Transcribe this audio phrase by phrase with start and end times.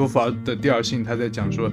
[0.00, 1.70] 波伏娃的第二性，他在讲说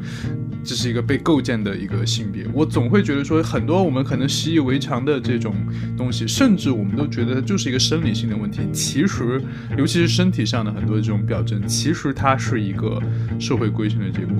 [0.62, 2.46] 这是一个被构建的一个性别。
[2.52, 5.56] 我总会觉得说，很多我们可能习以为常的这种
[5.96, 8.60] 东西，甚至我们都觉得它就是一个生理性的问题。
[8.74, 9.42] 其实，
[9.78, 13.02] 尤其是身体上的很多这种表征，其实它是一个
[13.40, 14.36] 社会规训的结果。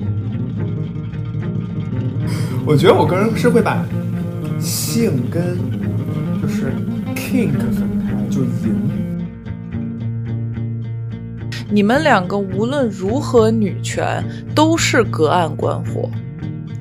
[2.66, 3.82] 我觉得我个人是会把
[4.60, 5.56] 性跟
[6.42, 6.70] 就是
[7.16, 9.07] kink 分开，就淫。
[11.70, 16.10] 你们两个无论如何女权，都是隔岸观火。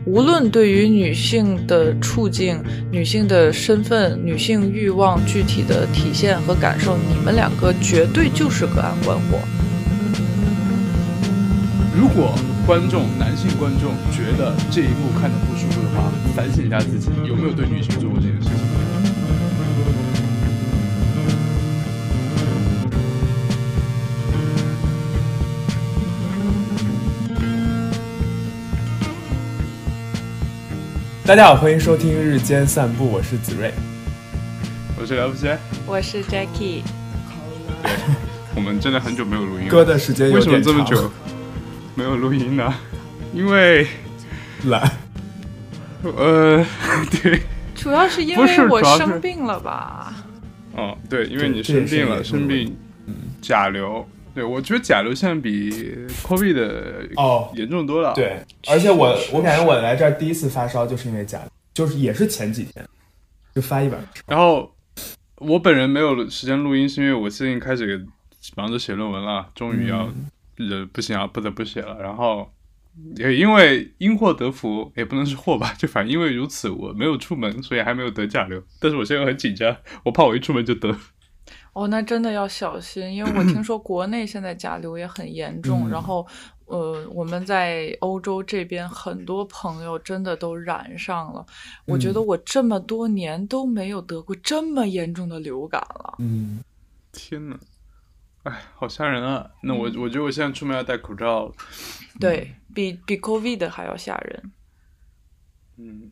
[0.06, 9.38] 无论对于女性的处境、女性的身份、女性欲望具体的体现和感受，你们两个绝对就是隔岸观火。
[11.94, 12.34] 如果
[12.66, 18.97] 观众男性观众觉得这一幕看的不舒服的话，反省一下自己有没有对女性做过这件事情。
[31.28, 33.70] 大家好，欢迎收听日间散步，我是子睿，
[34.98, 35.46] 我是了不起，
[35.86, 36.84] 我是 Jackie。
[37.84, 37.92] 对，
[38.56, 41.12] 我们真的很久没有录音了，歌的时间有为什么这么久
[41.96, 42.74] 没有录音呢？
[43.34, 43.86] 因为
[44.68, 44.90] 懒。
[46.04, 46.66] 呃，
[47.22, 47.42] 对，
[47.76, 50.14] 主要是因不是为我生病了吧？
[50.78, 52.74] 哦，对，因为你生病了，生病，
[53.42, 54.08] 甲流。
[54.38, 55.72] 对，我觉得甲流现在比
[56.22, 61.42] COVID 的哦严重多了。，对，而且我我感觉我来这儿第一次发烧就是因为甲，
[61.74, 62.88] 就是也是前几天
[63.56, 64.10] 就发一晚上。
[64.28, 64.72] 然后
[65.38, 68.06] 我本人没有时间录音，是因为我最近开始
[68.56, 70.08] 忙着写论文了，终于要，
[70.60, 71.98] 呃，不行啊，不得不写了。
[72.00, 72.48] 然后
[73.16, 78.62] 也因为因祸得福，也不能是祸吧，就反正因为如此，我没有出门，所以还没有得甲流。
[78.80, 80.96] 但是我现在很紧张，我怕我一出门就得。
[81.78, 86.26] 哦，那真的要小心，因为我听说国内现在甲流也很严重，嗯然后
[86.66, 91.46] 呃，我们在欧洲这边很多朋友真的都染上了。
[91.86, 96.16] 我觉得我这么多年都没有得过这么严重的流感了。
[96.18, 96.64] 嗯，
[97.12, 97.60] 天呐，
[98.42, 99.52] 哎，好吓人啊！
[99.62, 101.54] 那我我觉得我现在出门要戴口罩了。
[102.20, 104.52] 对比比 COVID 还要吓人。
[105.78, 106.12] 嗯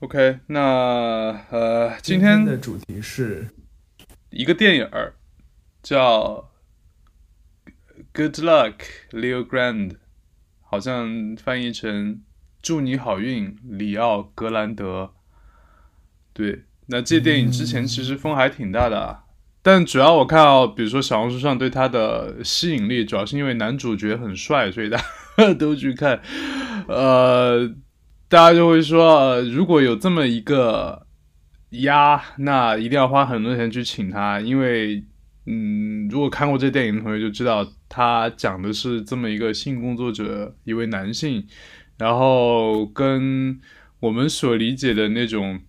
[0.00, 3.46] ，OK，那呃，今天天的主题是
[4.32, 5.14] 一个电影儿
[5.82, 6.50] 叫
[8.14, 8.76] 《Good Luck
[9.10, 9.90] Leo Grand》，
[10.62, 12.22] 好像翻译成
[12.62, 15.12] “祝你好运，里奥·格兰德”。
[16.32, 19.24] 对，那这电影之前其实风还挺大的啊，
[19.60, 24.96] 但主要我看到，比如说小红书上对它的吸引力，主要是因为男主角很帅，所以大
[25.36, 26.22] 家 都去看。
[26.88, 27.68] 呃，
[28.30, 31.06] 大家就会说，如果有这么一个
[31.72, 35.02] 呀，那一定要花很多钱去请他，因为，
[35.46, 41.46] 嗯，如果看过这电影的同学就知道，他讲的是这么一个性工作者，一位男性，
[41.96, 43.58] 然后跟
[44.00, 45.60] 我们所理解的那种，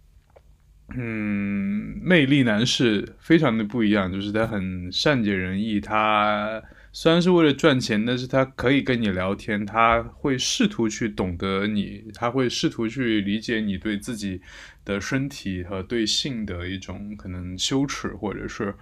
[0.96, 6.62] 嗯，魅力男士非常的不一样，就是他很善解人意，他
[6.92, 14.42] 虽然是为了赚钱，但是他可以跟你聊天，他会试图去懂得你，他会试图去理解你对自己
[14.86, 18.76] 的身体和对性的一种可能羞耻或者是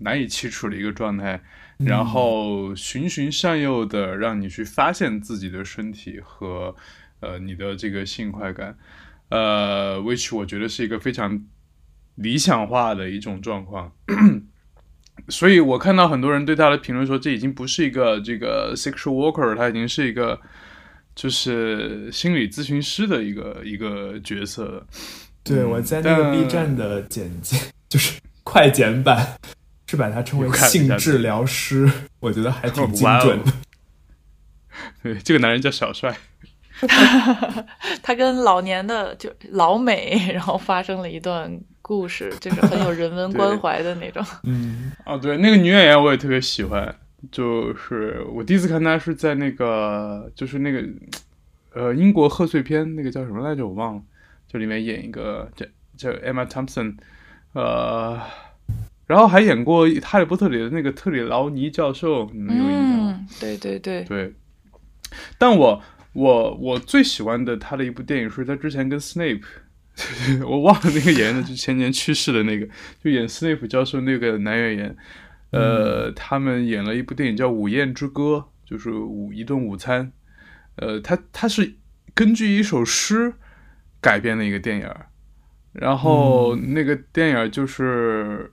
[0.00, 1.40] 难以启齿的一个状态，
[1.78, 6.74] 然后循循善诱的让你去发现自己的身体和
[7.20, 8.78] 呃你的这个性快感，
[9.28, 11.44] 呃，which 我觉得是一个非常
[12.14, 13.92] 理想化的一种状况。
[15.28, 20.40] 所以我看到很多人对他的评论说，这已经不是一个这个 sexual worker，他已经是一个
[21.14, 24.86] 就是心理咨询师的一个一个角色了。
[25.42, 27.56] 对我在那个 B 站的简介，
[27.88, 29.36] 就是快剪版，
[29.86, 31.90] 是把它称为性治疗师，
[32.20, 33.52] 我觉得还挺 精准的。
[35.02, 36.16] 对，这个男人叫小帅。
[38.02, 44.24] 他跟老年的就老美，然后发生了一段故事，就是很有人文关怀的那种。
[44.44, 46.94] 嗯，哦，对，那个女演员我也特别喜欢，
[47.30, 50.82] 就是我第一次看她是在那个，就是那个，
[51.74, 54.02] 呃，英国贺岁片，那个叫什么来着，我忘了，
[54.50, 55.64] 就里面演一个叫
[55.96, 56.96] 叫 Emma Thompson，
[57.52, 58.20] 呃，
[59.06, 63.16] 然后还演过《哈利波特》里的那个特里劳尼教授，你们有印象吗？
[63.20, 64.34] 嗯，对对对，对，
[65.38, 65.80] 但我
[66.14, 69.44] 我我最喜欢的他的一部电影是他之前跟 Snape，
[70.44, 72.66] 我忘了那个演员的，就前年去世的那个，
[73.04, 74.96] 就演 Snape 教授那个男演员，
[75.52, 80.10] 呃，他们演了一部电影叫《午宴之歌》，就是午一顿午餐，
[80.74, 81.76] 呃，他他是
[82.14, 83.34] 根据一首诗
[84.00, 84.88] 改编的一个电影，
[85.72, 88.52] 然后那个电影就是。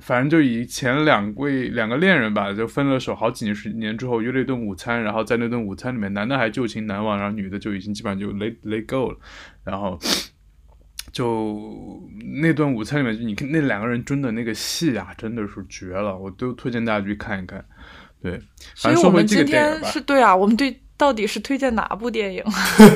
[0.00, 9.18] 反正就以前两位两个恋人吧，就分了手好几年十年之后约了一顿午餐，然后在那顿午餐里面，男的还旧情难忘，然后女的就已经基本上就 let let go 了，
[9.64, 9.98] 然后
[11.12, 12.06] 就
[12.42, 17.64] 那顿午餐里面，就你看那两个人真的那个戏啊，真的是绝了，我都推荐大家去看一看。
[18.20, 18.38] 对，
[18.76, 22.42] 反正我们今天是对啊，我们对到底是推荐哪部电影？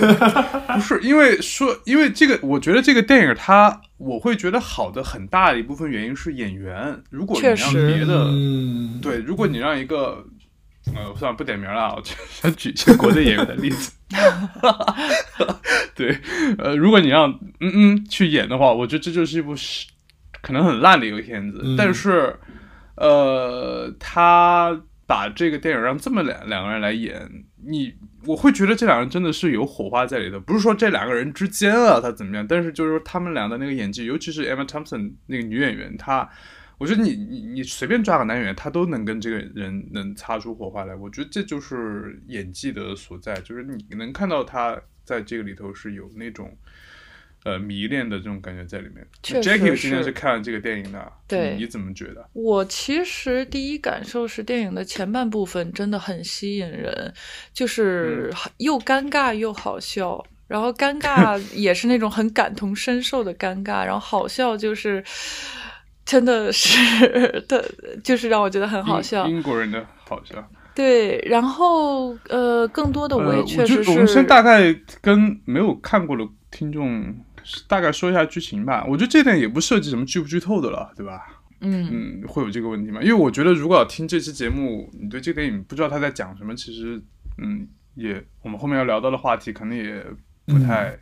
[0.74, 6.98] 不是因为说，因为这个，我觉得这个电影它，我会觉得好的很大的一部分原因是演员。
[7.10, 8.30] 如果你让别的，
[9.02, 10.24] 对，如果你让一个，
[10.94, 13.92] 呃，算了，不点名了，我想举一些国内演员的例子。
[15.94, 16.18] 对，
[16.58, 17.30] 呃，如果你让
[17.60, 19.54] 嗯嗯去演的话，我觉得这就是一部
[20.40, 21.74] 可能很烂的一个片子。
[21.76, 22.34] 但是，
[22.96, 24.80] 呃，他。
[25.10, 27.28] 把这个电影让这么两两个人来演，
[27.64, 30.38] 你我会觉得这两人真的是有火花在里头。
[30.40, 36.28] 不是说这两个人之间啊他怎么样，但是就是说他们俩的那个演技，尤其是 Emma Thompson 那个女演员，她，
[36.78, 40.94] 我觉得你你你随便抓个男演员，他都能跟这个人能擦出火花来。
[40.94, 46.56] 我觉得这就是演技的所在，就是你能看到他在这个里头是有那种。
[47.44, 49.06] 呃，迷恋的这种感觉在里面。
[49.22, 52.28] ，Jackie 今天是看了这个电影的，对，你怎么觉得？
[52.32, 57.14] 我其实第一感受是，电影的前半部分真的很吸引人，
[57.52, 60.24] 就是又尴尬又好笑。
[60.46, 65.02] 然后尴尬 也是那种很感同身受的尴尬，然后好笑就是
[66.04, 67.64] 真的是的，
[68.02, 69.28] 就是让我觉得很好笑。
[69.28, 70.44] 英国人的好笑。
[70.74, 73.90] 对，然后呃，更多的我也确实是。
[73.90, 77.14] 我们先大概跟没有看过的听众。
[77.66, 81.42] 大概说一下剧情吧，我觉得这点也不涉及什么剧不剧透的了，对吧？
[81.62, 83.02] 嗯嗯，会有这个问题吗？
[83.02, 86.98] 因为我觉得如果要听这期节目，你对这个电影不知道他在讲什么，其实
[87.36, 90.02] 嗯，也我们后面要聊到的话题可能也
[90.46, 90.98] 不太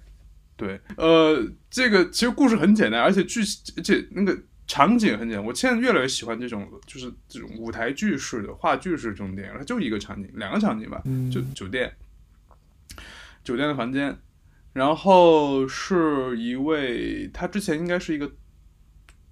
[0.57, 0.81] 对。
[0.97, 1.41] 呃，
[1.71, 3.41] 这个其实故事很简单，而且剧
[3.77, 4.37] 而且那个
[4.67, 5.47] 场景很简单。
[5.47, 11.01] 我现在越来越喜欢这种就是这种舞台剧式的话剧式这种电影，它就一个场景，两个场景吧，
[11.33, 11.93] 就酒店，
[13.45, 14.19] 酒店的房间。
[14.79, 18.31] 然后是一位，他之前应该是一个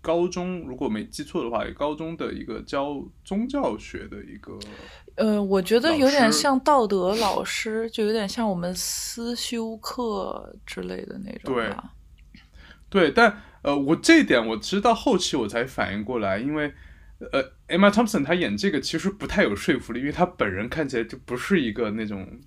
[0.01, 4.59] 高中，如果没记错的话，高中的一个教宗教学的一个。
[5.15, 11.55] 呃，我觉得有点像道德老师，就有点像我们思修课之类的那种。
[11.55, 11.73] 对，
[12.91, 16.75] 对，但呃，我这一点我其实到后期我才反应过来，因为
[17.31, 22.41] 呃，Emma Thompson 她演这个其实不太有说服力，因为她本人看起来就不是一个那种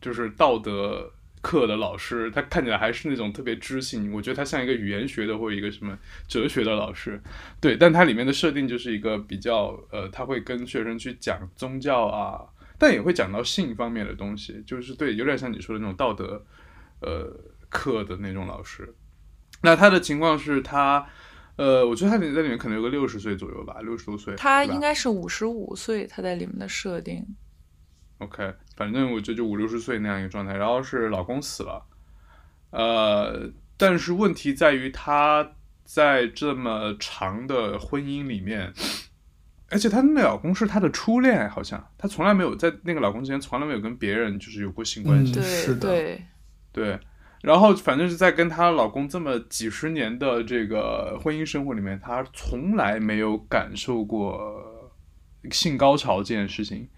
[0.00, 1.12] 就是道德。
[1.40, 7.20] 课的老师，他看起来还是那种特别知性，我觉得他像一个语言学的或者一个什么哲学的老师，
[7.60, 12.40] 对，但他里面的设定就是一个比较，呃，他会跟学生去讲宗教啊，
[12.78, 16.44] 但也会讲到性方面的东西，就是对，有点像你说的那种道德，
[17.00, 17.32] 呃，
[17.68, 18.94] 课的那种老师。
[19.62, 21.04] 那他的情况是他，
[21.56, 27.26] 呃，我觉得他在里面可能有个六十岁左右吧，六十多岁，他应该是五十五岁，他在里面的设定。
[28.18, 31.84] OK，反正我觉得就五六十岁那样一个状态，然后是老公死了，
[32.70, 35.50] 呃，但是问题在于她
[35.84, 38.72] 在这么长的婚姻里面，
[39.68, 46.24] 而且她那老公是她的初恋，好像她从来没有在那个老公之前从来没有跟别人就是有过性关系，是的，对，
[46.70, 47.00] 对，
[47.42, 54.64] 然后反正是在跟她老公这么几十年的这个婚姻生活里面，她从来没有感受过
[55.50, 56.88] 性高潮这件事情。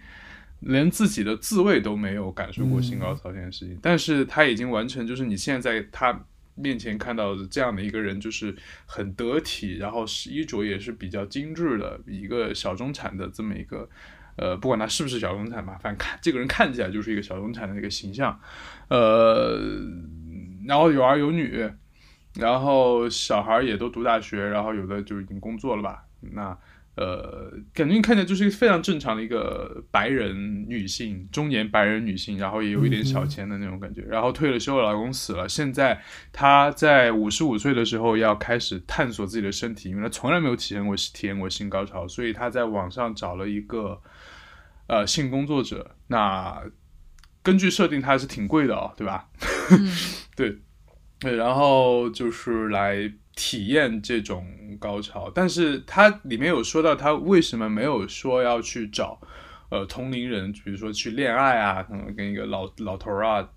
[0.61, 6.25] 连自己的自慰都没有感受过性高潮这件事情，但是他已经完成，就是你现在在他
[6.55, 13.89] 面前看到的这样的一个人，就是很得体，然后衣着也是比较精致的一个小中产的这么一个，
[14.37, 18.39] 呃，不管他是不是小中产吧，反正看这个人看起来就是一个小中产的一个形象，
[18.89, 19.59] 呃，
[20.67, 21.67] 然后有儿有女，
[22.35, 26.59] 然后小孩也都读大学，然后有的就已经工作了吧，那。
[27.01, 34.03] 呃，感觉你看起来就是一个非常正常的一个白人女性，中年白人女性，然后也有一点小钱的那种感觉。
[34.03, 35.99] 然后退了休，老公死了，现在
[36.31, 43.99] 她在五十五岁的时候要开始探索自己的身体，因为她从来没有体验过体验过性高潮，所以她在网上找了一个
[44.87, 45.93] 呃性工作者。
[46.09, 46.63] 那
[47.43, 49.27] 根据设定，他还是挺贵的哦，对吧？
[50.37, 50.59] 对
[51.19, 53.11] 对，然后就是来。
[53.43, 54.47] 体验这种
[54.79, 59.19] 高潮，但是他里面有说到他为什么没有说要去找，
[59.71, 63.49] 呃，同龄人，比如说去恋爱啊，可能跟一个老老头啊、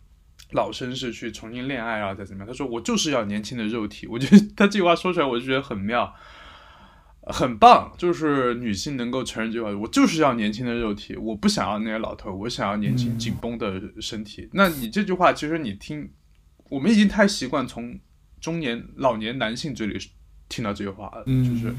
[0.52, 2.48] 老绅士去重新恋爱啊，再怎么样？
[2.48, 4.08] 他说我就是要年轻的肉体。
[4.08, 6.16] 我觉得他这句话说出来，我就觉得很妙，
[7.24, 7.94] 很棒。
[7.98, 14.48] 就是女性能够承认这句话，我就是要年轻的肉体，我不想要那些老头，我想要年轻紧绷的身体。
[14.54, 16.10] 那你这句话，其实你听，
[16.70, 18.00] 我们已经太习惯从。
[18.44, 19.98] 中年、老年男性嘴里
[20.50, 21.74] 听到这句话，就是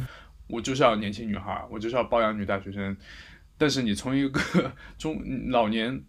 [0.48, 2.96] 我就是要年轻女孩，我就是要包养女大学生。
[3.58, 4.40] 但是你从一个
[4.96, 6.02] 中老年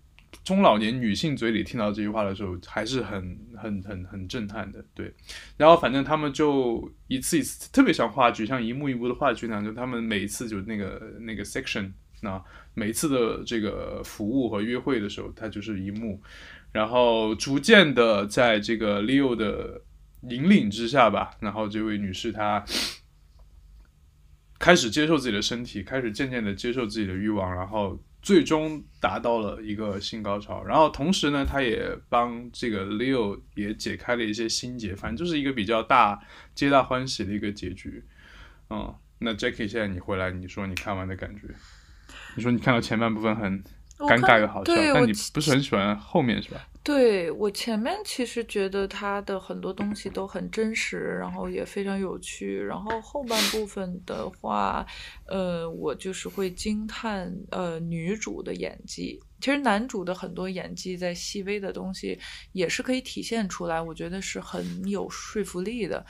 [0.45, 4.83] 中老年女性嘴里听到这句话的时候，还是很很很很震撼的。
[4.93, 5.13] 对，
[5.57, 12.41] 然后反正他们就一次一次，特别像话剧，像一幕一幕的话剧那样，就他们每一次就那个那个 section，那
[12.73, 16.21] 每一次的这个服务和约会的时候，它就是一幕，
[16.71, 19.81] 然后逐渐的在这个 Leo 的
[20.29, 22.63] 引领之下吧，然后这位女士她。
[24.57, 30.63] 开始接受自己的身体，开始渐渐的接受自己的欲望，然后最终达到了一个性高潮。
[30.63, 36.19] 然后同时呢，她也帮这个 Leo 也解开了一些心结，反正就是一个比较大、
[36.55, 38.03] 皆大欢喜的一个结局。
[38.69, 41.41] 嗯，那 Jackie，现在你回来，你说你看完的感觉？
[42.37, 43.61] 你说你看到前半部分很
[43.99, 46.65] 尴尬又好笑，但你不是很喜欢后面是吧？
[46.85, 52.63] 对我前面其实觉得他的很多东西都很真实，然后也非常有趣。
[52.63, 54.85] 然后后半部分的话，
[55.25, 59.19] 呃，我就是会惊叹呃女主的演技。
[59.41, 62.17] 其实男主的很多演技在细微的东西
[62.51, 66.05] 也是可以体现出来，我觉得是很有说服力的。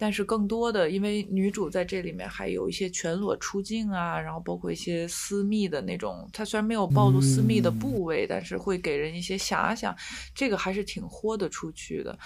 [0.00, 9.94] 但是更多的，因为女主在这里面还有一些全裸出镜啊，然后包括一些私密的那种，她虽然没有暴露私密的部位，但是会给人一些遐想，
[10.34, 12.18] 这个还是挺豁得出去的。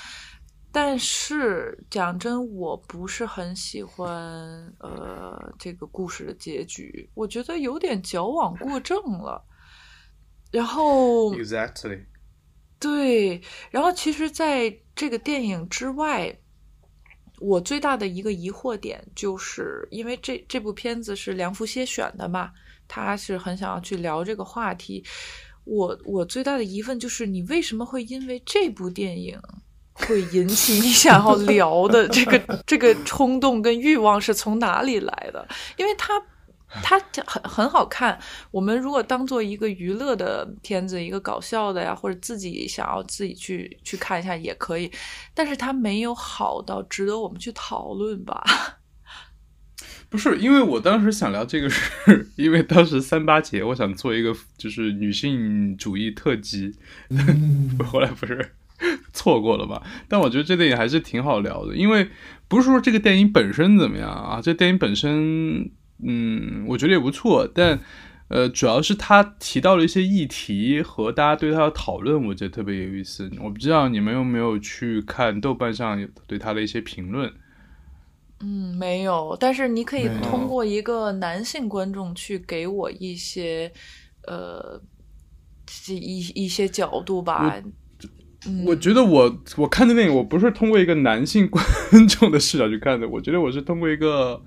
[0.70, 4.08] 但是讲真，我不是很喜欢
[4.78, 9.44] 呃这个故事的结局，我觉得有点矫枉过正了。
[10.52, 12.04] 然后，exactly，
[12.78, 16.38] 对，然后其实在这个电影之外。
[17.44, 22.50] 我最大的一个疑惑点，就是因为这这部片子是梁福歇选的嘛，
[22.88, 25.04] 他是很想要去聊这个话题。
[25.64, 29.38] 我我最大的疑问就是，你为什么会因为这部电影
[29.92, 35.46] 会引起你想要聊的这个这个冲动跟欲望是从哪里来的？
[35.76, 36.20] 因为他。
[36.82, 38.18] 它很很好看。
[38.50, 44.90] 我们如果当做一个娱乐的片子，一个搞笑的呀，或者自己想要自己去去看一下也可以。
[45.34, 48.42] 但是它没有好到值得我们去讨论吧？
[50.08, 56.72] 不是，因为我当时想聊这个，是 因为当时三八节，我想做一个就是女性主义特辑，
[57.84, 58.54] 后来不是
[59.12, 59.82] 错过了吧？
[60.08, 62.08] 但我觉得这电影还是挺好聊的，因为
[62.48, 65.70] 不是说这个电影本身怎么样啊，这电影本身。
[66.02, 67.78] 嗯，我觉得也不错，但，
[68.28, 73.30] 呃，主要是他提到了一些议题和大家对他的讨论，我觉得特别有意思。
[73.40, 77.32] 我不知道你们有没有去看豆瓣上对他的一些评论？
[78.40, 79.36] 嗯，没有。
[79.38, 83.72] 但是你可以通过一个男性观众去给我一些，
[84.26, 84.82] 呃，
[85.88, 87.62] 一一些角度吧。
[88.66, 91.64] 我觉得我我看的电影，我不是通过一个男性观
[92.08, 94.42] 众的视角去看的，我觉得我是通过一个。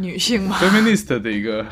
[0.00, 1.66] 女性吗？feminist 的一个，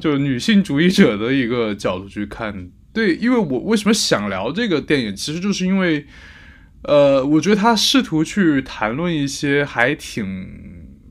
[0.00, 2.70] 就是女性主义者的一个角度去看。
[2.92, 6.06] 对，因为我为什么想聊这个电影，其实就是因为，
[6.82, 10.26] 呃，我觉得他试图去谈论一些还挺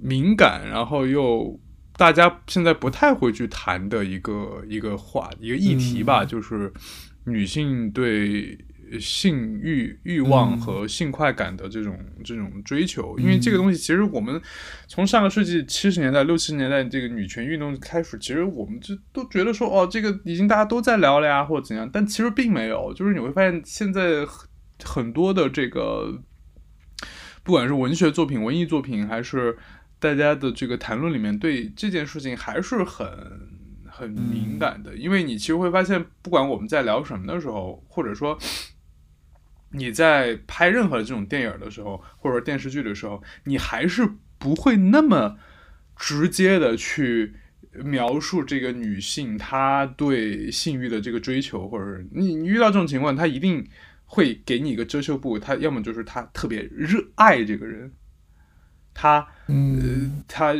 [0.01, 1.59] 敏感，然后又
[1.97, 6.71] 大家现在不太会去谈的一个一个话一个议题吧，就是
[7.25, 8.57] 女性对。
[8.99, 14.41] 性欲欲望和性快感的这种这种追求，因为这个东西其实我们
[14.87, 22.93] 从上个世纪七十年代六七十年代这个女权运动开始，其实我们就都觉得说哦，这个已经大家都在聊了呀，或者怎样，但其实并没有。
[22.93, 24.25] 就是你会发现现在
[24.83, 26.21] 很多的这个，
[27.43, 29.57] 不管是文学作品、文艺作品，还是
[29.99, 33.07] 大家的这个谈论里面，对这件事情还是很
[33.87, 34.95] 很敏感的。
[34.95, 38.37] 因为你其实会发现，不管我们在聊什么的时候，或者说。
[39.75, 45.37] 你在拍任何这种电影的时候，或者电视剧的时候，你还是不会那么
[45.97, 47.33] 直接的去
[47.83, 53.67] 描述这个女性她对性欲的这个追求，或者你你遇到这种情况，她一定
[54.05, 57.91] 会给你一个遮羞布，她要么就是她特别热爱这个人，
[58.93, 60.55] 她嗯，她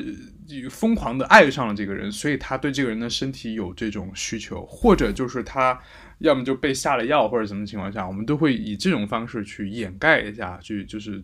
[0.70, 5.80] 疯狂的爱上了这个人，所以她对这个人的身体有这种需求，或者就是她。
[6.20, 11.24] 要么就被下了药或者什么情况下，我们都会以这种方式去掩盖一下，去就是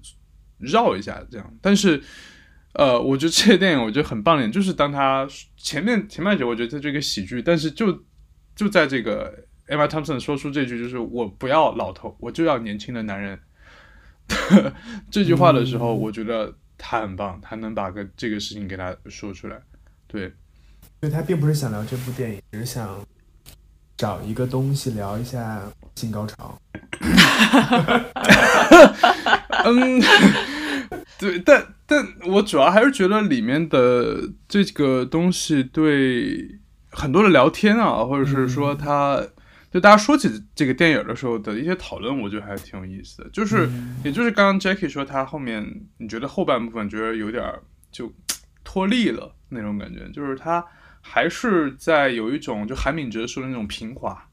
[0.58, 1.58] 绕一下这样。
[1.62, 2.02] 但是，
[2.74, 8.04] 呃，我觉得这个电影我觉得很棒点，就是当他前面前半节我觉得它这个喜剧，但是就
[8.56, 13.40] 就在这个 Emma Thompson 说出这句就是我不要老头，我就要年轻的男人
[15.10, 19.58] 这句话的时候，我觉得他很棒，他能把个这个事情给他说出来。
[20.08, 20.32] 对，
[21.00, 23.00] 所以他并不是想聊这部电影，只是想。
[24.02, 25.62] 找一个东西聊一下
[25.94, 26.60] 性高潮。
[29.64, 30.02] 嗯，
[31.20, 34.18] 对，但但我主要还是觉得里面的
[34.48, 39.24] 这个东西对很多的聊天啊，或者是说他。
[39.72, 43.30] 就大家说起这个电影的时候的一些讨论，我觉得还挺有意思的。
[43.30, 43.70] 就是，
[44.04, 45.66] 也就是刚刚 Jackie 说他后面，
[45.98, 47.42] 你觉得后半部分觉得有点
[47.90, 48.12] 就
[48.66, 50.66] 脱力了那种感觉，就是他
[51.02, 54.28] 还是在有一种就韩敏哲说的那种平滑。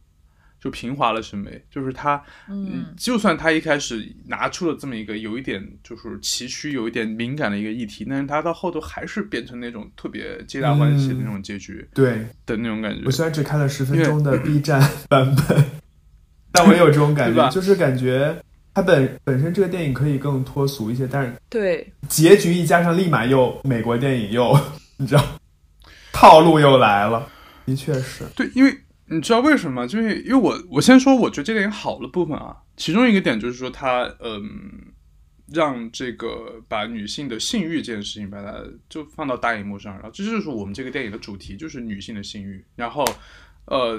[0.60, 13.02] 就平滑了审美，就是他，嗯，就算他一开始拿出了这么一个有一点就是崎岖、有一点敏感的一个议题，但是他到后头还是变成那种特别皆大欢喜的那种结局，对的那种感觉。
[13.06, 15.64] 我虽然只看了十分钟的 B 站版本，
[16.50, 18.36] 但我也有这种感觉，就是感觉
[18.74, 24.58] 它本本身这个电影可以更脱俗一些，但是对结局一加上，立马又美国电影又
[24.96, 25.24] 你知道
[26.12, 27.28] 套路又来了，
[27.66, 28.78] 的确是对，因为。
[29.10, 29.88] 你知道为什么？
[29.88, 34.42] 就是因为我我先说，我觉得这电影好的部分啊，其中一个点就是说，它嗯，
[35.50, 42.62] 让这个把女性的性欲这件事情把它就放到大荧幕上，然后这就是我们这个电影的主题，就是女性的性欲。
[42.76, 43.02] 然后，
[43.64, 43.98] 呃，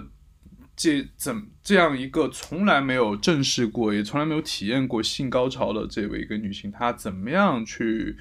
[0.75, 8.15] 这怎这样一个从来没有正视过，也从来没有体验过性高潮的这位一个女性，她怎么样去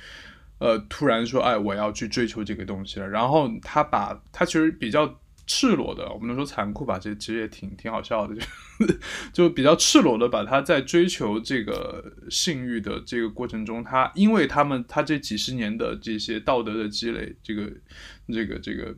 [0.59, 3.09] 呃突然说，哎，我要去追求这个东西了？
[3.09, 5.19] 然后他把他其实比较。
[5.51, 6.99] 赤裸的，我们能说残酷吧？
[6.99, 8.35] 这其实也挺挺好笑的，
[8.77, 8.95] 就
[9.33, 17.73] 就比较赤裸的，把他在追求这个性欲的这个过程中，他因为他们他这几十年的这些道德的积累，这个
[18.31, 18.95] 这个这个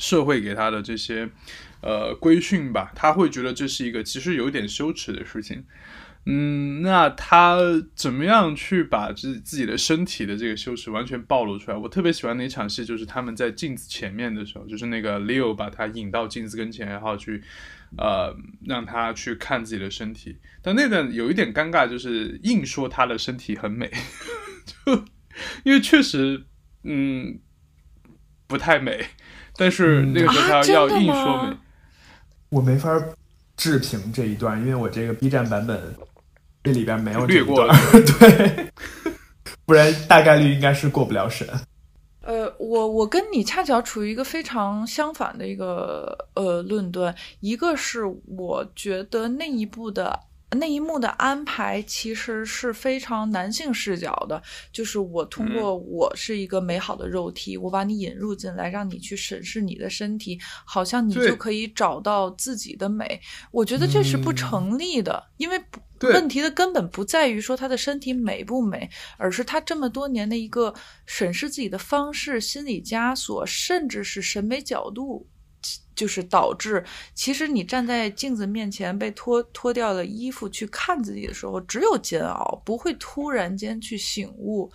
[0.00, 1.30] 社会给他的这些
[1.82, 5.64] 呃规训吧，他会觉得这是一个其实有点羞耻的事情。
[6.26, 7.58] 嗯，那他
[7.94, 11.76] 怎么样去把自自己的身体的这个羞耻完全暴露出来？
[11.76, 17.42] 我特别喜欢那场戏，就是他们在镜子前面的时候，就是那个 Leo 把他引到镜子跟前，然后去，
[17.96, 18.36] 呃，
[18.66, 20.36] 让他去看自己的身体。
[20.60, 23.90] 但那段有一点尴尬，就是硬说他的身体很美，
[24.84, 25.04] 就
[25.64, 26.44] 因为确实，
[26.84, 27.40] 嗯，
[28.46, 29.06] 不太美。
[29.56, 31.56] 但是那个时候他要硬说美，
[32.50, 32.90] 我没法
[33.56, 35.96] 置评这一段，因为我这个 B 站版本。
[36.62, 37.74] 这里边没有略过了，
[38.18, 38.70] 对，
[39.64, 41.48] 不然大概率应该是过不了审。
[42.22, 50.20] 呃，我我跟你恰巧处于一个非常相反的一个呃论断，一个是我觉得那一部的。
[50.58, 54.42] 那一幕的安排其实是非常男性视角的，
[54.72, 63.20] 就是我通过我是一个美好的肉体，我把你引入进来，让你去审视你的身体，好像你就可以找到自己的美。
[63.52, 65.56] 我觉得这是不成立的，因为
[66.00, 70.74] 问题的根本不在于说他的身体美不美，而是他这么多年的一个
[71.06, 75.28] 审视自己的方式、心理枷锁，甚至是审美角度。
[75.94, 76.82] 就是导致，
[77.14, 84.72] 其实你站在镜子面前被脱脱掉了衣服去看自己的时候，只有煎熬，不会突然间去醒悟。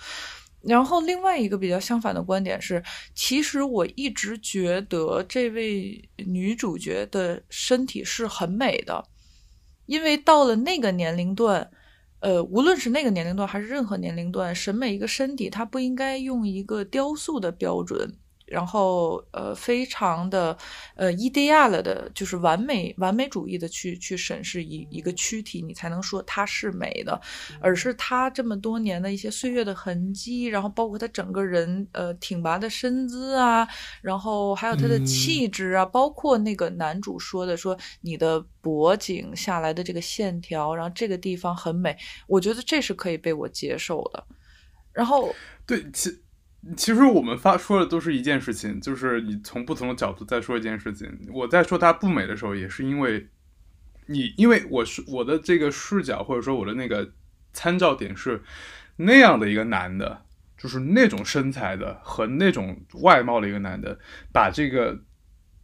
[0.61, 2.83] 然后另外一个比较相反的观点是，
[3.15, 9.03] 其实我一直觉得这位女主角的身体是很美的，
[9.85, 11.69] 因为到了那个年龄段，
[12.19, 18.17] 呃，无论是那个年龄段还是任何年龄段，审美一个身体，它不应该用一个雕塑的标准。
[18.45, 20.55] 然后，呃，非常的，
[20.95, 27.19] 呃，ideal 的，就是完美、完美主义的去去审视一一个躯体，你才能说它是美的，
[27.59, 33.67] 而是它这么多年的一些岁月的痕迹，然后包括他整个人，呃，挺拔的身姿啊，
[34.01, 44.23] 然后还有他的气质啊，包括那个男主说的，说你的脖颈下来的这个线条，然后这个地方很美，我觉得这是可以被我接受的。
[44.93, 46.24] 然后，对，其。
[46.75, 51.07] 其实我们发说的都是一件事情，就是你从不同的角度再说一件事情。
[51.31, 53.27] 我在说它不美的时候，也是因为
[54.07, 57.11] 你，因为我是我的这个视角或者说我的那个
[57.53, 58.41] 参照点是
[58.95, 60.23] 那样的一个男的，
[60.57, 63.99] 就是那种身材的和那种外貌的一个男的，
[64.33, 65.03] 把这个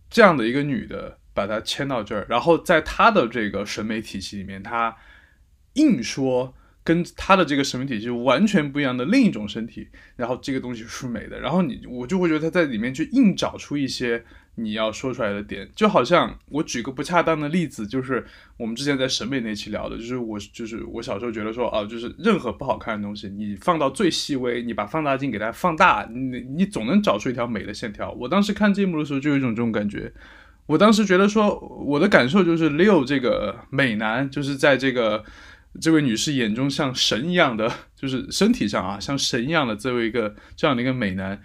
[0.10, 4.96] 这样的一个女的把她牵到这儿，然后在他的这个审美体系里面，他
[5.74, 6.54] 硬说。
[6.84, 14.24] 跟他的这个审美体系完全不一样的另一种身体，然后这个东西是美的，然后你我就会觉得他在里面去硬找出一些
[14.56, 18.26] 你要说出来的点，就好像我举个不恰当的例子，就是
[18.58, 28.12] 我们之前在审美那期聊的，就是我就是我小时候觉得说啊，就是任何不好看的东西，你放到最细微，你把放大镜给它放大，你你总能找出一条美的线条。
[28.14, 30.12] 我当时看这一幕的时候就有一种这种感觉，
[30.66, 35.24] 我当时觉得说我的感受就是 Leo 这个美男就是在这个。
[35.80, 41.42] 这位女士眼中像神一样的， 就是身体上啊，像神一样的这位一个这样的一个美男，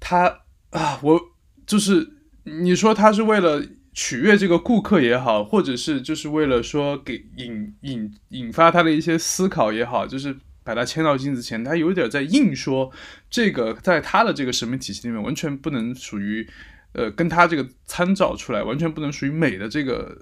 [0.00, 1.20] 他啊，我
[1.66, 2.08] 就是
[2.44, 12.90] 你说他是为了取悦这个顾客也好，或者是就是为了说给引引引发他的一些思考也好，就是把他牵到镜子前，他有点在硬说
[13.28, 16.48] 这个在他的这个审美体系里面完全不能属于，
[16.94, 20.16] 呃，跟他这个参照出来完全不能属于美的这个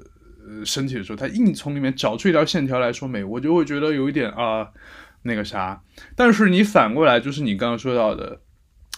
[0.48, 4.68] 呃身体的时候，他硬从里面找出一条线条来说美，我就会觉得有一点啊
[5.22, 5.82] 那个啥。
[6.16, 8.40] 但是你反过来，就是你刚刚说到的，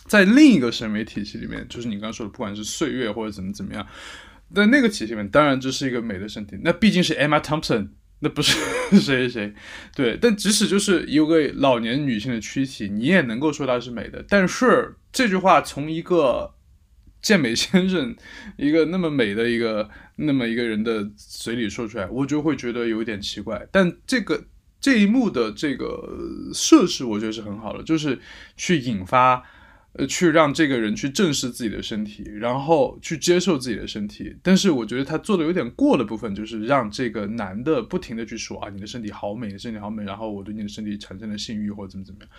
[0.07, 3.87] 在另一个审美体系里面，就是你刚刚说的，不管是岁月或者怎么怎么样，
[4.55, 7.89] 在那个体系里面，当然这是一个美的身体，那毕竟是 Emma Thompson。
[8.25, 8.57] 那不是
[8.93, 9.53] 谁谁谁，
[9.97, 14.25] 对，但即使就是有个老年女性的躯体，你也能够说她是美的。
[14.29, 16.49] 但是这句话从一个
[17.23, 18.15] 健美先生，
[18.57, 23.67] 一个那么美的一个那么一个人的嘴里说出来，我就会觉得有点奇怪。
[23.73, 24.45] 但这个
[24.81, 26.19] 这一幕的这个
[26.53, 28.19] 设施，我觉得是很好的，就是
[28.57, 29.43] 去引发。
[29.95, 34.35] 呃，去让这个人去正视自己的身体，然后去接受自己的身体。
[34.43, 42.31] 但是我觉得他做的有点过的部分，就是让这个男的不停的去说啊，你的身体好美，你身体好美，然后我对你的身体产生了性欲或者怎么怎么样。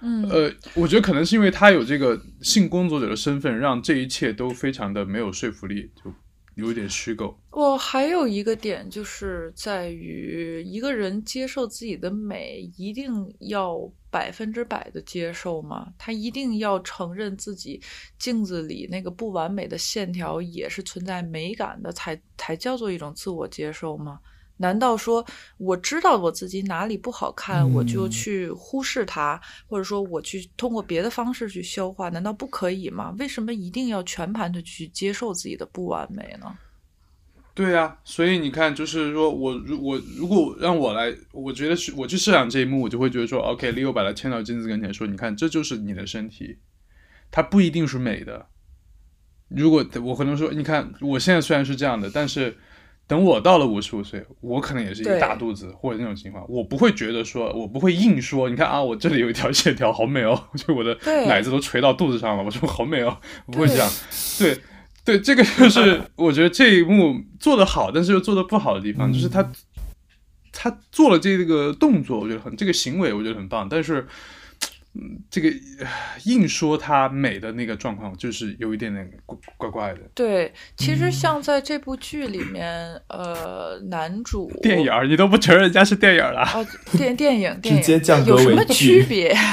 [0.00, 6.12] 嗯，呃，我觉得可能是因为他有这个性工作者的身份，让这一切都非常的没有说服力，就。
[6.54, 7.38] 有一点虚构。
[7.52, 13.78] 我还有一个点，就是在于一个人接受自己的美，一定要
[14.10, 15.86] 百分之百的接受吗？
[15.96, 17.80] 他一定要承认自己
[18.18, 24.18] 镜子里那个不完美的线条也是存在美感的，才才叫做一种自我接受吗？
[24.58, 25.24] 难道说
[25.56, 32.08] 我知道我自己哪里不好看，我就去忽视它，或者说我去通过别的方式去消化？
[32.08, 33.14] 难道不可以吗？
[33.18, 36.58] 为什么一定要全盘的去接受自己的不完美呢？
[37.54, 46.58] 对呀，所以你看，就是说我如我如果让我来，我觉得是我去设想这一幕，我就会觉得说，OK，Leo 把它牵到镜子跟前说，你看，这就是你的身体，
[47.30, 48.46] 它不一定是美的。
[49.48, 52.56] 如果我可能说，你看，我现在虽然是这样的，但是。
[53.08, 63.90] 等我到了五十五岁，我可能也是一个大肚子或者那种情况，我不会觉得说，我不会硬说，你看啊，我这里有一条 线条，好美哦，就我的奶子都垂到肚子上了，我说好美哦，不会这样，
[64.38, 64.58] 对，
[65.04, 69.50] 对，这个就是 我觉得这一幕做的好，但是又做的不好的地方，就是他
[70.52, 74.06] 他做了这个动作，我觉得很这个行为，我觉得很棒，但是。
[74.94, 75.52] 嗯，这个
[76.24, 80.00] 硬说它美的那个状况，就是有一点点怪怪怪的。
[80.14, 86.42] 对，其实像在这部剧里面，呃，男主电影你都不承认人家是电影了？
[86.54, 89.32] 哦，电电影 电影有什么区别？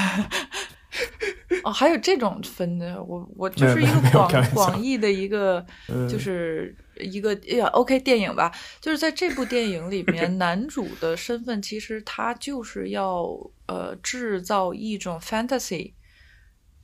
[1.64, 5.64] 哦，还有这种分的，我我就是一个广广义的一个，
[6.10, 13.28] 就是一个哎呀，OK 电影吧，就是在这部电影里面， 男主的身份其实他就是要
[13.68, 15.94] 呃制造一种 fantasy，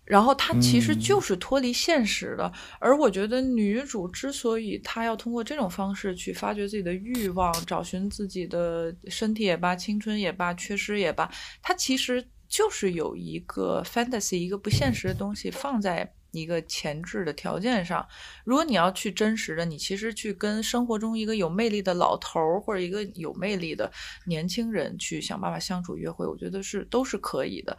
[0.05, 2.51] 然后它其实就是脱离现实的。
[2.79, 12.25] 而我觉得女主之所以她要通过这种方式去发掘自己的欲望，找寻自己的身体也罢，青春也罢，缺失也罢，她其实。
[12.53, 18.07] 就是有一个 fantasy，一个不现实的东西放在一个前置的条件上。
[18.43, 23.91] 如果你要去真实的，你其实去跟生活中一个有魅力的老头儿或者一个有魅力的
[24.25, 27.77] 年轻人去想办法相处约会，我觉得是都是可以的。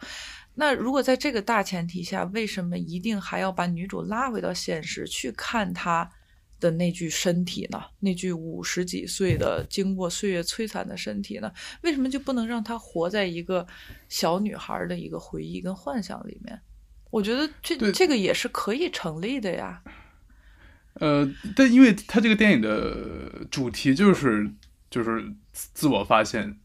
[0.55, 6.09] 那如果在这个大前提下，为什么一定还要把女主拉回到现实去看她？
[6.59, 7.83] 的那具身体呢？
[7.99, 11.51] 那具五十几岁的、经过岁月摧残的身体呢？
[11.81, 13.67] 为什么就不能让她活在一个
[14.07, 16.57] 小女孩的一个回忆跟幻想里面？
[17.13, 19.83] 我觉得这这个也是可以成立的呀。
[20.95, 24.49] 呃，但因为他这个电影的主题就是
[24.89, 26.57] 就是自我发现，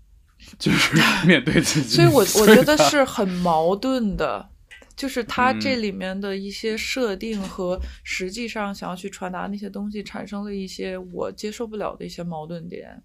[0.58, 0.96] 就是
[1.28, 4.48] 面对自己，所以我我觉得是很矛盾的。
[4.96, 13.00] 就是它这里面的一些设定和实际上想要去传达那些东西，产生了一些我接受不了的一些矛盾点。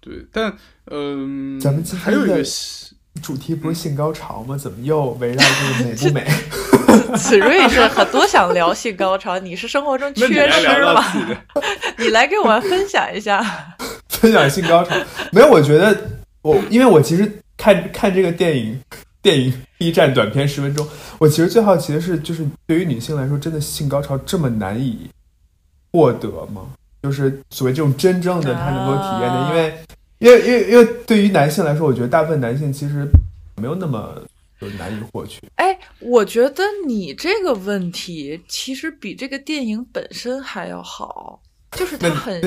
[0.00, 2.42] 对，但嗯，咱们还有一个
[3.20, 4.56] 主题不是性高潮吗？
[4.56, 6.26] 怎么又围绕这个美不美？
[7.16, 11.04] 子睿是很多想聊性高潮，你是生活中缺失吗？
[11.98, 13.44] 你来给我们分享一下。
[14.08, 14.96] 分享性高潮？
[15.30, 15.96] 没有，我觉得
[16.42, 18.80] 我因为我其实看看这个电影。
[19.20, 20.86] 电影 B 站短片十分钟，
[21.18, 25.10] 我其实最好奇的是，就是对于女性来说，真的性高潮这么难以
[25.90, 26.62] 获得吗？
[27.02, 29.74] 就是所谓这种真正的她能够体验的，因为，
[30.18, 33.06] 因为，因为，因为对于男性来说，我觉得大部分男性其实
[33.56, 34.14] 没有那么
[34.78, 35.40] 难以获取。
[35.56, 41.42] 哎，我觉得你这个问题其实比这个电影本身还要好。
[41.72, 42.40] 就是它很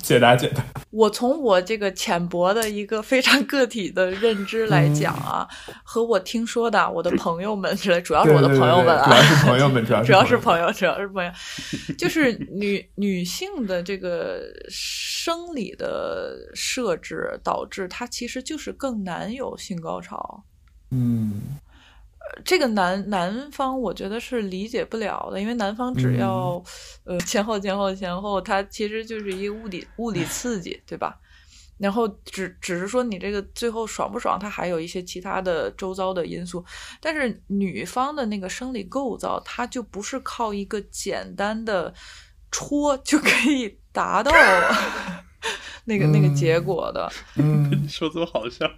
[0.00, 0.64] 解答解答。
[0.90, 5.44] 我从我这个浅薄的一个非常个体的认知来讲啊，
[5.82, 11.32] 和我听说的我的朋友们之类，主要是我的朋友们啊，主要是朋友们，主 要主要是朋友，主要是朋友，
[11.98, 20.44] 就是女女性的这个生理的设置导致她其实就是更难有性高潮。
[20.90, 21.40] 嗯
[22.44, 26.62] 这个男男方我觉得是理解不了的，因为男方只要、
[27.04, 31.18] 呃前后前后前后，它其实就是一个物理物理刺激，对吧？
[31.76, 36.64] 然后只只是说你这个最后爽不爽，它还有一些其他的周遭的因素。
[37.00, 41.92] 但是女方的那个生理构造，它就不是靠一个简单的
[42.52, 44.30] 戳就可以达到
[45.86, 47.10] 那个那个结果的。
[47.36, 48.70] 嗯 说这么好笑，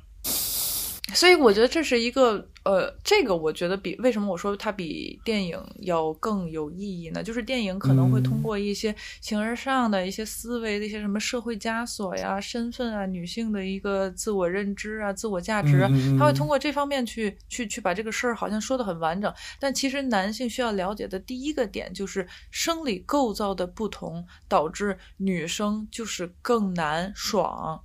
[1.15, 7.23] 所以我觉得这是一个呃，这个我觉得比为什么我说它比电影要更有意义呢？
[7.23, 19.33] 就是电影可能会通过一些形而上的一些思维的一些什么社会枷锁呀、身份啊、女性的一个自我认知啊、自我价值啊，嗯嗯嗯他会通过这方面去去去把这个事儿好像说的很完整。
[19.59, 27.83] 但其实男性需要了解的第一个点就是生理构造的不同，导致女生就是更难爽。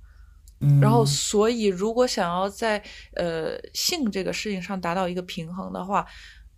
[0.60, 2.82] 嗯，然后，所以如果想要在
[3.14, 6.04] 呃性这个事情上达到一个平衡的话，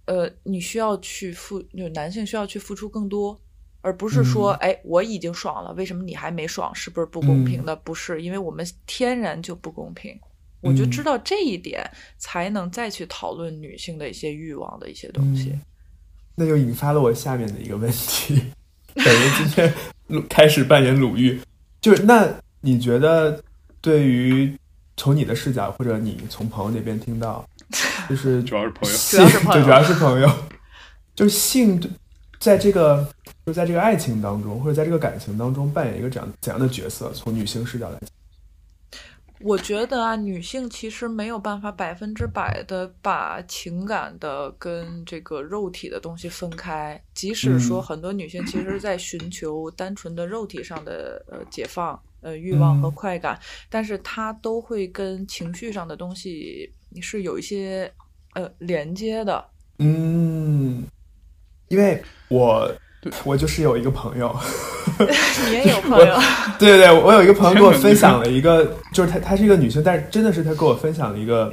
[0.06, 3.38] 呃，你需要去付，就男性需要去付出更多，
[3.80, 6.74] 而不是说，哎，我已经爽了，为什么你还没爽？
[6.74, 7.76] 是不是不公平的？
[7.76, 10.18] 不是，因为我们天然就不公平。
[10.62, 15.58] 我就知道这一点，才能再去讨论女性的一些欲望的一些东西。
[16.34, 18.34] 那就引发了我下面的一个问题，
[18.94, 19.72] 等于今天
[20.08, 21.40] 鲁开始扮演鲁豫，
[21.80, 22.28] 就是那
[22.60, 23.42] 你觉得
[23.80, 24.56] 对于
[24.96, 27.46] 从你的视角或者你从朋友那边听到，
[28.08, 28.96] 就是主要是朋友。
[28.96, 29.54] 性主要是朋友。
[29.54, 30.30] 对，主要是朋友，
[31.14, 31.80] 就是性
[32.38, 33.08] 在这个
[33.46, 37.10] 就在这个爱情当中或者在这个感情当中扮演一个怎样怎样的角色？
[37.14, 38.08] 从女性视角来讲，
[39.42, 47.02] 我觉得啊，女性其实没有办法百分之百的把情感的跟这个肉体的东西分开。
[47.14, 57.90] 即使说嗯很多女性其实在寻求单纯的肉体上的呃解放、呃欲望和嗯快感，但是她都会跟情绪上的东西是有一些
[58.34, 59.42] 呃连接的。
[59.78, 60.84] 嗯，
[61.68, 62.70] 因为我
[63.24, 64.34] 我就是有一个朋友。
[65.46, 66.18] 你也有朋友，
[66.58, 71.52] 对对对，我有一个朋友给我分享了一个，就是她她是一个女性，但是真的是她给我分享了一个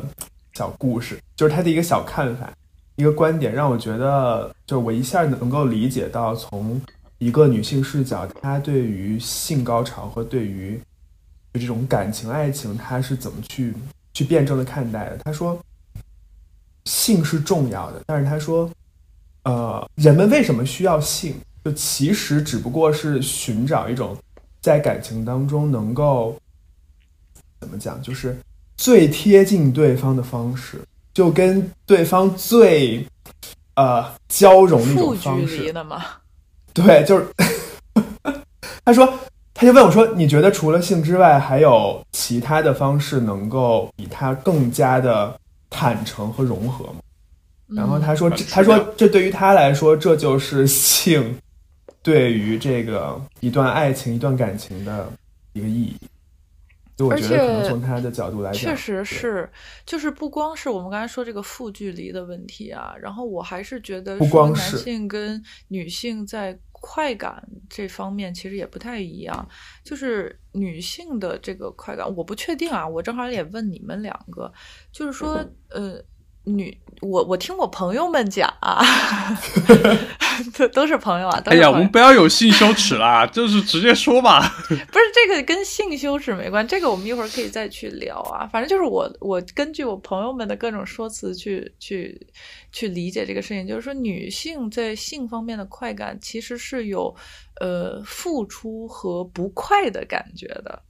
[0.53, 2.51] 小故事，就是她的一个小看法，
[2.95, 6.81] 一个观点，让我觉得，就我一下能够理解到，从
[7.19, 10.79] 一个女性视角，她对于性高潮和对于
[11.53, 13.73] 就这种感情、爱情，她是怎么去
[14.13, 15.17] 去辩证的看待的。
[15.23, 15.57] 她说，
[16.85, 18.69] 性是重要的，但是她说，
[19.47, 21.35] 呃，人们为什么需要性？
[21.63, 24.15] 就其实只不过是寻找一种
[24.59, 26.35] 在感情当中能够
[27.61, 28.37] 怎么讲，就是
[28.75, 30.81] 最贴近对方的方式，
[31.13, 33.07] 就跟对方最
[33.75, 35.57] 呃交融的一种方式。
[35.57, 36.03] 离的嘛。
[36.73, 37.25] 对，就是
[38.83, 39.07] 他说，
[39.53, 46.99] 他就问我说：“你觉得除了性之外，还有其他的方式能够比他更加的坦诚和融合吗？”
[47.75, 51.37] 然后他说：“嗯这他说这对于他来说，这就是性
[52.01, 55.11] 对于这个一段爱情、一段感情的
[55.53, 55.95] 一个意义。”
[56.97, 59.47] 就我觉得，可能从他的角度来讲，确实是，
[59.85, 69.47] 就是不光是我们刚才说这个负距离的问题啊，然后我还是觉得不说男光是性跟女性在快感这方面其实也不太一样。
[69.83, 74.51] 就是女性的这个快感，我不确定啊，我正好也问你们两个，
[74.91, 76.01] 就是说，呃，
[76.47, 78.83] 女我我听我朋友们讲啊，
[80.57, 84.41] 都都是朋友啊，都哎呀，是朋友我们不要有性羞耻啦，就是直接说吧。
[84.67, 88.47] 不是这个跟性羞耻没关，这个我们一会儿可以再去聊啊。
[88.51, 92.27] 反正就是我我根据我朋友们的各种说辞去去
[92.71, 97.15] 去理解这个事情，就是说女性在性方面的快感其实是有
[97.61, 100.81] 呃付出和不快的感觉的。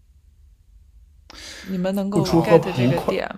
[1.69, 3.29] 你们能够付出和 get 这个快点？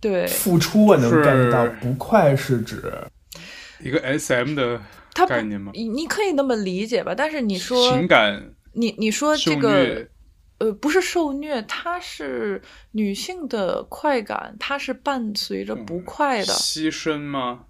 [0.00, 2.82] 对，付出我能是 get 到，不快是指
[3.80, 4.80] 一个 S M 的
[5.26, 5.72] 概念吗？
[5.74, 10.06] 你你可以那么理解吧，但是你说情感你你说这个，
[10.58, 17.64] 呃，不是受虐，它是女性的快感，它是伴随着不快的，牺牲吗？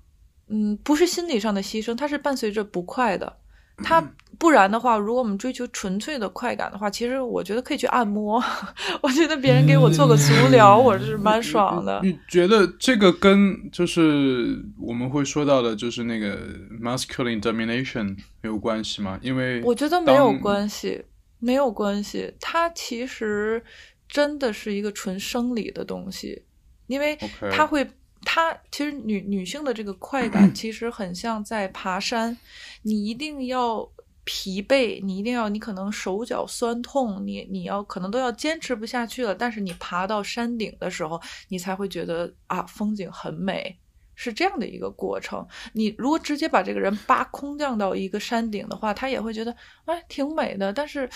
[0.49, 3.39] 嗯，不是心理上的牺牲，它是伴随着不快的。
[3.85, 4.03] 它
[4.39, 8.41] 不然的话，如果我们追求纯粹的快感的话，其实我觉得可以去按摩。
[9.03, 12.01] 我觉得别人给我做个足疗，我是蛮爽的。
[12.05, 16.39] 你觉得这个跟就是我们会说到的，就是那个
[16.81, 19.19] masculine domination 有关系吗？
[19.23, 21.05] 因为我觉得没有关系，
[21.41, 22.33] 没有关系。
[22.41, 23.61] 它其实
[24.09, 26.45] 真的是一个纯生理的东西，
[26.87, 27.19] 因为
[27.51, 27.85] 它会，
[28.23, 32.37] 它其实女女性的这个快感 其实很像在爬山，
[32.83, 33.89] 你一定要
[34.31, 39.35] 疲惫，你一定要，你可能手脚酸痛，你你要可能都要坚持不下去了。
[39.35, 43.75] 但是你爬到山顶的时候，你才会觉得啊，风景很美，
[44.15, 45.47] 是这样的一个过程。
[45.73, 51.09] 你如果直接把这个人扒空降到一个山顶的话，他也会觉得哎挺美的，但是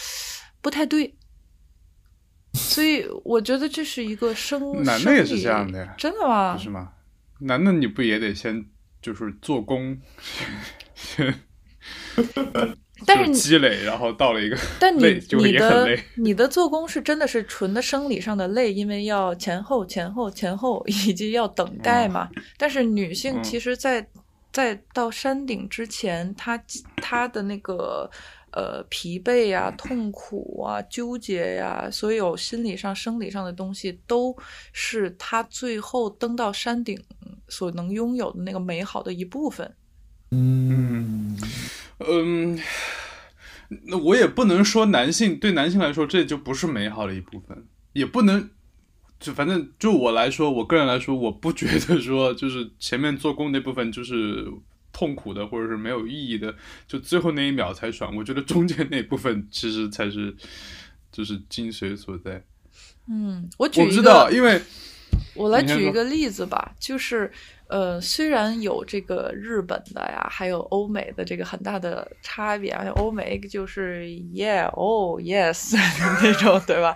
[0.62, 1.14] 不太对。
[2.55, 6.55] 所以我觉得这是一个生男的也是这样的呀，真的吗？
[6.55, 6.94] 不是吗？
[7.40, 8.64] 男的你不也得先
[9.03, 10.01] 就是做工，
[10.96, 11.35] 先。
[13.07, 16.03] 但是积累，然后到了一个， 但你你的累。
[16.17, 22.29] 你的做工是真的是纯的生理上的累，因为要前后前后前后， 以及要等待嘛。
[22.57, 24.07] 但是女性其实，在
[24.53, 26.62] 在到山顶之前，她
[26.97, 28.11] 她的那个
[28.53, 34.37] 呃疲惫呀、痛苦啊、纠结呀，所有心理上、生理上的东西，都
[34.73, 37.03] 是她最后登到山顶
[37.49, 39.75] 所能拥有的那个美好的一部分。
[40.33, 41.38] 嗯。
[42.05, 42.59] 嗯，
[43.87, 48.51] 那我也不能说男性对男性来说这就不是美好的一部分，也不能
[49.21, 54.49] 就反正就我来说，我个人来说，我不觉得说就是前面做工那部分就是
[54.92, 56.53] 痛苦的或者是没有意义的，
[56.88, 58.16] 就最后那一秒才爽。
[58.16, 60.35] 我觉得中间那部分其实才是
[61.12, 62.42] 就是精髓所在。
[63.07, 64.61] 嗯，我举我知道，因为
[65.35, 67.31] 我来举一个例子吧，就是。
[67.73, 74.05] 呃，虽然有这个日本的呀，还有欧美的这个很大的差别而且，欧美就是
[74.35, 75.75] yeah oh yes
[76.23, 76.95] 那种，对吧？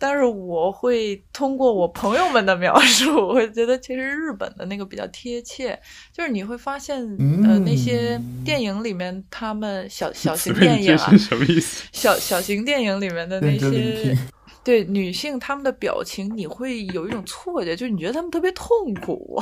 [0.00, 5.78] 但是我会通过我朋友们的描述，我会觉得其实日本的那个比较贴切。
[6.12, 6.98] 就是你会发现，
[7.46, 11.86] 呃，那些电影里面他们小 小型电影啊，什么意思？
[11.92, 14.18] 小小型电影里面的那些
[14.64, 19.40] 对女性她们的表情，你会有一种错觉，就是你觉得她们特别痛苦。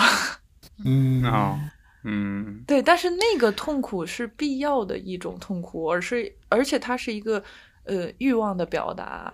[0.85, 1.59] 嗯啊，
[2.05, 7.43] 嗯，对，但是那个痛苦是必要的一种痛苦，而是而且它是一个
[7.85, 9.33] 呃欲望的表达。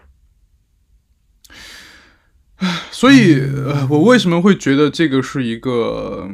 [2.90, 6.26] 所以，呃，我为什么会觉得这个是一个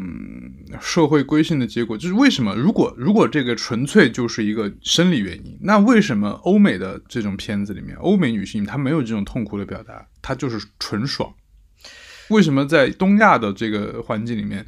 [0.81, 1.98] 社会规训的结果？
[1.98, 2.55] 就是为什么？
[2.55, 11.35] 如果如果这个纯粹就是一个生理原因，那为什么欧美的这种片子里面，欧美女性她没有这种痛苦的表达，她就是纯爽？
[12.29, 14.64] 为什么在东亚的这个环境里面？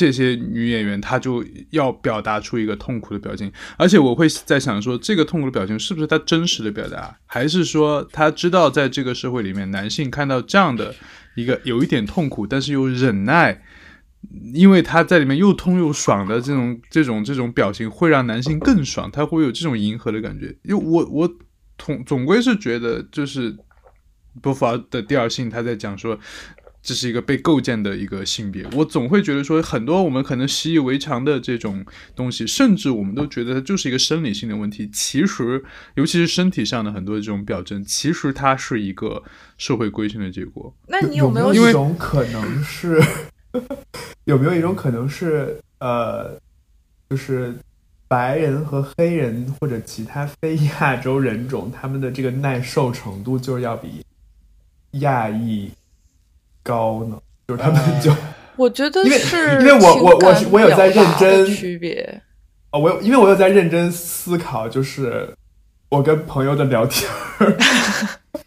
[0.00, 10.94] 这些女演员，她就要表达出一个痛苦的表情，而且我会在想说，这个痛苦的表情是不是她真实的表达，还是说她知道在这个社会里面，男性看到这样的
[11.34, 13.62] 一个有一点痛苦，但是又忍耐，
[14.54, 20.56] 因为他在里面又痛又爽的这种这种这种表情，会让男性更爽，他会有这种迎合的感觉。
[20.62, 21.30] 因为我我
[21.76, 23.54] 总总归是觉得，就是
[24.40, 26.18] 波伏娃的第二性，他在讲说。
[26.82, 31.84] 这是一个被构建的一个性别，我总会觉得说很多我们可能习以为常的这种
[32.16, 34.88] 东西，甚至我们都觉得它就是一个生理性的问题。
[34.90, 35.62] 其实，
[35.96, 39.22] 尤其是身体上的很多这种表征，其实它是一个
[39.58, 40.74] 社会规训的结果。
[40.88, 42.98] 那你有没有一种可能是，
[44.24, 46.40] 有没有一种可能是，呃，
[47.10, 47.54] 就是
[48.08, 54.02] 白人和黑人或者其他非亚洲人种，他们的这个耐受程度就是要比
[54.92, 55.70] 亚裔。
[56.62, 57.16] 高呢，
[57.48, 58.12] 就是他们就，
[58.56, 62.20] 我觉得是，因为我我我我有在认真区别，
[62.70, 65.28] 哦，我有，因为我有在认真思考，就是
[65.88, 67.10] 我跟朋友的聊天，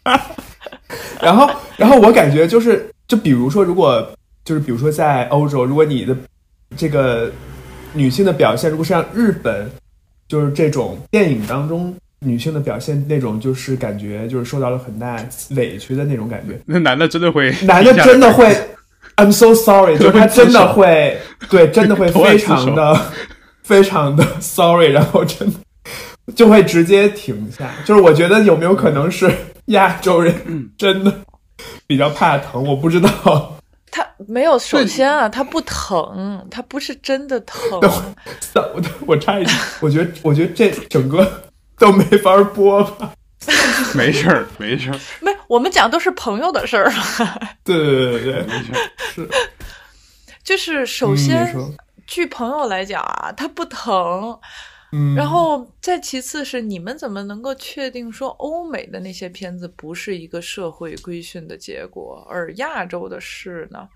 [1.20, 4.06] 然后然后我感觉就是，就比如说，如果
[4.44, 6.16] 就是比如说在欧洲，如果你的
[6.76, 7.30] 这个
[7.92, 9.70] 女性的表现，如果是像日本，
[10.28, 11.94] 就是这种电影当中。
[12.24, 16.58] 女性的表现那种就是感觉就是受到了很大委屈的那种感觉。
[16.66, 18.46] 那男的真的会， 男的真的会，
[19.16, 23.00] I'm so sorry，就是他真的会，对，真的会非常的
[23.62, 25.58] 非常的 sorry，然后真的
[26.34, 27.70] 就会直接停下。
[27.84, 29.30] 就是我觉得有没有可能是
[29.66, 30.34] 亚洲人
[30.76, 31.12] 真的
[31.86, 32.66] 比较怕疼？
[32.66, 33.56] 我不知道。
[33.90, 37.60] 他没有，首先啊，他不疼，他不是真的疼。
[37.80, 41.30] 我我插一句，我觉得我觉得这整个。
[41.78, 43.14] 都没法播吧？
[43.94, 44.98] 没事儿，没事儿。
[45.20, 46.90] 没，我们讲都是朋友的事儿。
[47.62, 48.72] 对对对对，没事
[49.14, 49.28] 是。
[50.42, 51.54] 就是首先，
[52.06, 54.38] 据朋友来讲啊，他不疼。
[54.92, 55.14] 嗯。
[55.14, 63.88] 然后再其次是，你们怎么能够确定说欧美的那些片子不是一个社会规训的结果，而亚洲的是呢？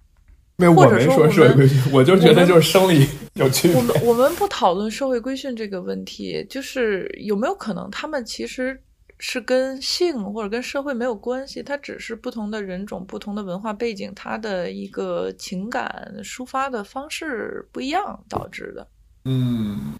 [0.60, 3.76] 没有，我没说社会规训，我就觉得就是生理有区别。
[3.76, 8.76] 我们我们不讨论社会规训这个问题，就是有没有可能他们其实
[9.20, 18.84] 是跟性或者跟社会没有关系，它只是不同的人种、不同的文化背景，它的一个情感抒发的方式不一样导致的。
[19.26, 19.92] 嗯，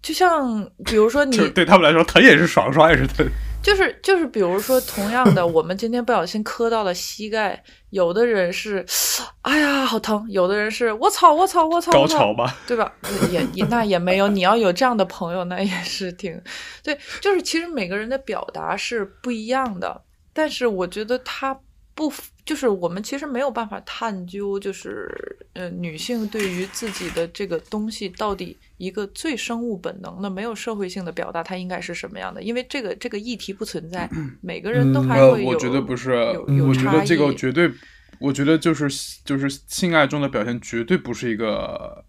[0.00, 3.26] 就像比如说你对他们来说，疼也是爽，爽也是疼。
[3.62, 7.64] 就是就是，比如说，同样的，我们今天不小心磕到了膝盖，
[7.94, 8.84] 有的人是，
[9.42, 12.92] 哎呀，好疼；有的人是我操，我操，我操，高潮吧，对吧？
[13.30, 16.42] 也也那也没有，你要有这样的朋友，那也是挺
[16.82, 16.98] 对。
[17.20, 21.56] 就是其实每个人的表达是不一样的，但是我觉得他
[21.94, 22.12] 不，
[22.44, 25.08] 就是我们其实没有办法探究，就是
[25.52, 32.42] 呃，女性对于自己的这个东西到底一个最生物本能的、没有社会性的表达，它应该是什么样的？
[32.42, 34.10] 因为这个这个议题不存在，
[34.42, 35.48] 每个人都还呃，会有。
[35.48, 37.70] 我觉得不是，有有差我觉得这个异绝对，
[38.18, 38.88] 我觉得就是
[39.24, 42.04] 就是性爱中的表现，绝对不是一个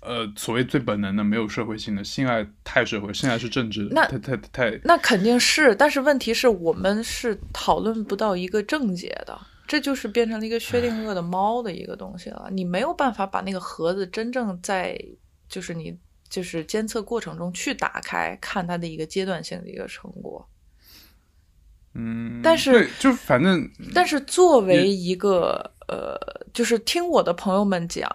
[0.00, 12.48] 呃所谓最本能的、没有社会性的性爱，太社会，性爱是政治的，那太太太那肯定是，但是问题是我们是讨论不到一个症结的，这就是变成了一个薛定谔的猫的一个东西了。
[12.50, 14.98] 你没有办法把那个盒子真正在
[15.48, 15.96] 就是你
[16.28, 20.48] 就是监测过程中去打开，看它的一个阶段性的一个成果。
[21.92, 26.16] 嗯，但是，就反正但是作为一个呃，
[26.54, 28.08] 就是听我的朋友们讲，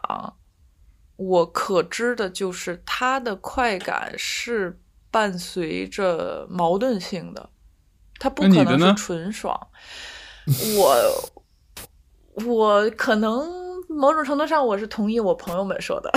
[1.17, 7.49] 我可知的就是它的快感是伴随着矛盾性的，
[8.19, 9.57] 它不可能是纯爽。
[10.77, 13.49] 我我可能
[13.87, 16.11] 某种程度上我是同意我朋友们说的，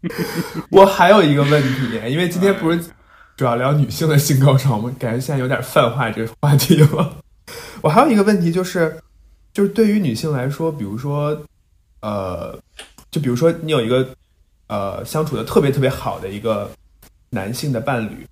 [0.70, 2.90] 我还有一个问题，因为今天不是
[3.36, 4.94] 主要聊女性的性高潮吗？
[4.98, 7.22] 感觉现在有点泛化这个话题了。
[7.82, 9.00] 我还有一个问题就是，
[9.54, 11.42] 就是对于女性来说，比如说，
[12.00, 12.58] 呃，
[13.10, 14.14] 就比如说你有一个
[14.68, 16.70] 呃相处的特别特别好的一个
[17.30, 18.26] 男性的伴侣，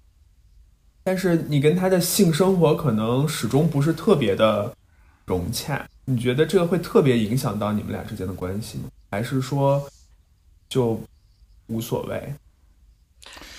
[1.05, 4.75] 但是你跟他的性生活可能始终不是特别的
[5.27, 8.85] 融洽，你觉得这个会特别影响到你们俩之间的关系吗？
[9.11, 9.89] 还是说
[10.69, 11.01] 就
[11.67, 12.35] 无所谓？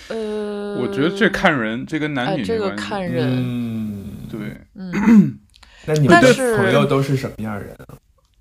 [0.10, 2.72] 呃，我觉得这看人，这跟男哎，这个。
[2.76, 4.40] 看人，嗯，对，
[4.74, 5.40] 嗯，
[5.86, 7.98] 那你们的朋友都是什么样人啊？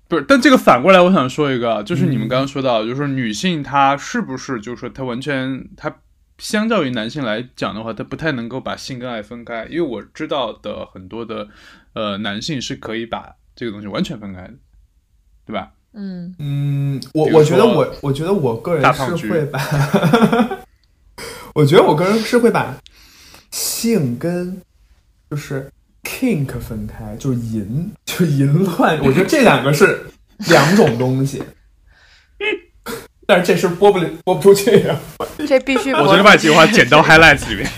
[0.09, 2.29] 不是，但这个反过来，我想说一个啊，就是你们嗯。
[2.29, 5.95] 刚刚说到，就是女性她是不是，就是说她完全，她
[6.39, 11.47] 相较于男性来讲的话，她不太能够把性跟爱分开，因为我知道的很多的
[11.93, 14.53] 呃男性是可以把这个东西完全分开的，
[15.45, 15.71] 对吧？
[15.93, 19.59] 嗯，嗯，我我觉得我我觉得我个人是会把，
[21.55, 22.75] 我觉得我个人是会把
[23.51, 24.61] 性跟
[25.29, 25.71] 就是
[26.03, 30.05] kink 分开，就是淫 就淫乱，我觉得这两个是
[30.47, 31.43] 两种东西。
[33.25, 34.99] 但是这事播不了播不出去呀、
[35.47, 37.69] 这必须我觉得把这句话剪到 highlights 里面。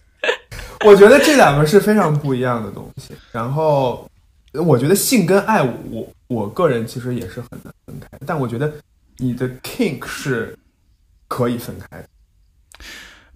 [0.86, 3.12] 我觉得这两个是非常不一样的东西。
[3.30, 4.10] 然后，
[4.52, 8.08] 我觉得性跟爱我，我我个人其实也是很难分开。
[8.26, 8.72] 但我觉得
[9.18, 10.56] 你的 kink 是
[11.26, 12.08] 可以分开的。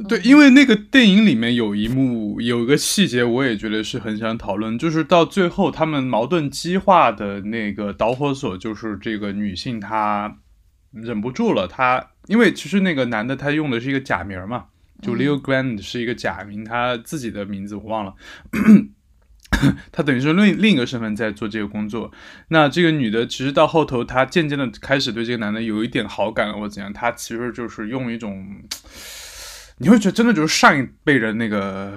[0.09, 10.39] 对，因为那个电影里面有一幕，有一个细节，我也觉得是很想讨论，就是到最后他们矛盾激化的那个导火索，就是这个女性她
[10.93, 14.67] 忍不住了，她因为其实那个男的他用的是一个假名嘛，
[15.01, 18.15] 就 Leo Grand 是一个假名，他自己的名字我忘了。
[19.93, 22.11] 他等于是另另一个身份在做这个工作。
[22.49, 26.93] 那这个女的其实到后头，她渐渐的开始对这个男的有一点好感了，或怎样。
[26.93, 28.45] 她其实就是用一种，
[29.83, 31.93] 你会觉得真的就是上一辈人那个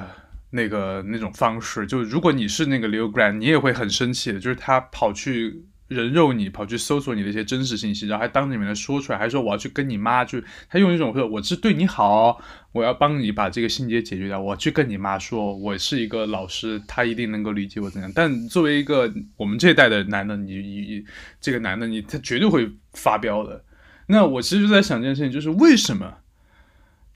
[0.49, 1.85] 那个那种方式。
[1.85, 5.63] 就如果你是那个 Leo Grant，你也会很生气的，就是他跑去。
[5.87, 18.11] 人肉你，跑去搜索你的一些真实信息，然后还当着你面的说出来，还说我要去跟你妈，就他用一种说我是对你好，我要帮你把这个心结解决掉，我去跟你妈说，我是一个老师，他一定能够理解我怎样。
[18.15, 21.05] 但作为一个我们这一代的男的，你你
[21.39, 23.63] 这个男的你他绝对会发飙的。
[24.07, 26.11] 那我其实就在想这件事情，就是为什么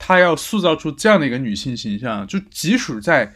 [0.02, 2.26] 他要塑造出这样的一个女性形象？
[2.26, 3.32] 就即使在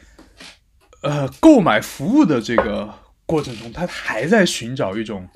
[1.03, 2.93] 呃购买服务的这个
[3.27, 5.29] 过程中，他还在寻找一种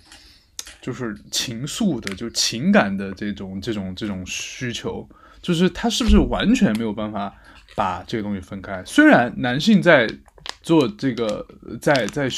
[0.80, 5.06] 就是情愫的、就情感的这种这种这种需求，
[5.42, 7.32] 就是他是不是完全没有办法
[7.76, 8.82] 把这个东西分开？
[8.86, 10.08] 虽然男性在
[10.62, 11.46] 做这个
[11.80, 12.28] 在在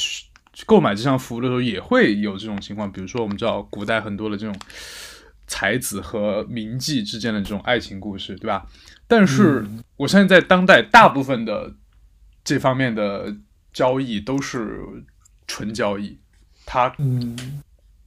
[0.66, 4.54] 购买这项服务的时候也会有这种情况，比如说我们知道古代很多的这种
[5.50, 8.64] 才子和名妓之间的这种爱情故事，对吧？
[9.08, 11.74] 但是我相信在当代，大部分的
[12.44, 13.36] 这方面的
[13.72, 14.80] 交易都是
[15.48, 16.16] 纯交易，
[16.64, 17.60] 它嗯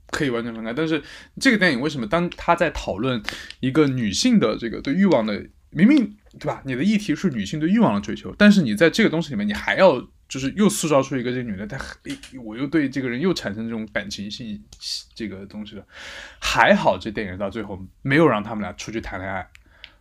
[0.07, 0.71] 可以完全分开。
[0.71, 1.03] 但是
[1.41, 3.21] 这个电影为什么当他在讨论
[3.59, 6.61] 一个女性的这个对欲望的，明明对吧？
[6.63, 14.61] 你的议题是女性对欲望的追求，但是你在这个东西里面，你还要就是又塑造出一个这个女的，她诶我又对这个人又产生这种感情性
[15.13, 15.85] 这个东西了。
[16.39, 19.47] 还好这电影到最后没有让他们俩出去谈恋爱。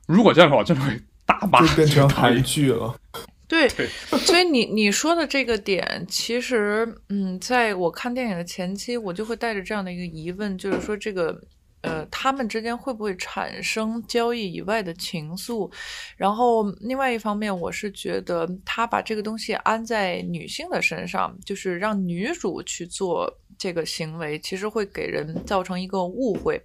[0.06, 2.98] 如果这样的话，真的会大骂就变成韩剧了。
[3.46, 11.38] 对，对所以你你说的这个点，其实，嗯，在我看电影的前期，我就会带着这样的一个疑问，就是说这个，
[11.82, 15.70] 呃，他们之间会不会产生交易以外的情愫？
[16.16, 26.60] 然后，另外一方面，我是觉得他把这个东西安在女性的身上，就是让女主去做这个行为，其实会给人造成一个误会。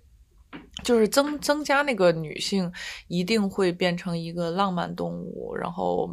[0.83, 2.71] 就是增增加那个女性
[3.07, 6.09] 一定会变成一个浪漫动物，然后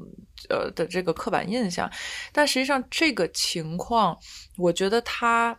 [0.49, 1.89] 呃的这个刻板印象，
[2.33, 4.19] 但实际上这个情况，
[4.57, 5.57] 我觉得它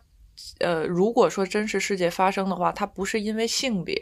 [0.60, 4.00] 呃如果说真实世界发生的话，它不是因为性别。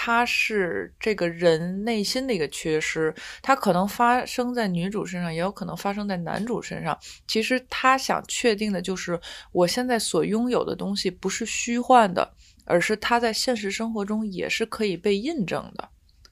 [0.00, 3.12] 它是这个人内心的一个缺失，
[3.42, 6.96] 它可能发生在女主身上，也有可能发生在男主身上。
[7.26, 12.32] 其实他想确定的就是，我现在所拥有的东西不是虚幻的，
[12.64, 15.88] 而是它在现实生活中也是可以被印证的，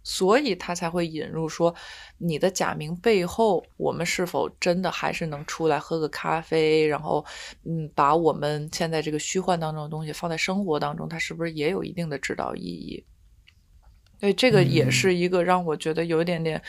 [0.08, 1.74] 所以他才会引入说，
[2.18, 7.26] 你的假名背后，我们是否真的还是能出来喝个咖啡，然后，
[7.64, 13.04] 嗯，把我们现在这个虚幻当中的东西放在生活当中，它是不是也有一定的指导意义？
[14.20, 16.62] 对，这个也是一个让我觉得有一点点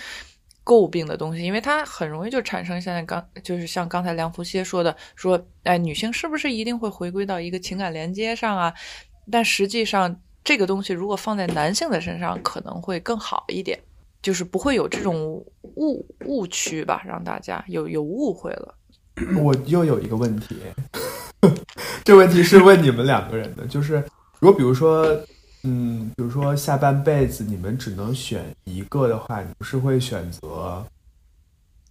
[0.65, 8.73] 诟病的东西，因为它很容易就产生现在刚就是像刚才梁福歇说的，说哎，女性是不是一定会回归到一个情感连接上啊？
[9.31, 13.77] 但实际上，这个东西如果放在男性的身上，可能会更好一点，
[14.21, 15.21] 就是不会有这种
[15.75, 18.73] 误误区吧，让大家有有误会了。
[19.43, 20.55] 我又有一个问题，
[22.05, 24.01] 这问题是问你们两个人的，就是
[24.39, 25.05] 如果比如说，
[25.63, 30.81] 嗯，比如说下半辈子你们只能选一个的话，你们是会选择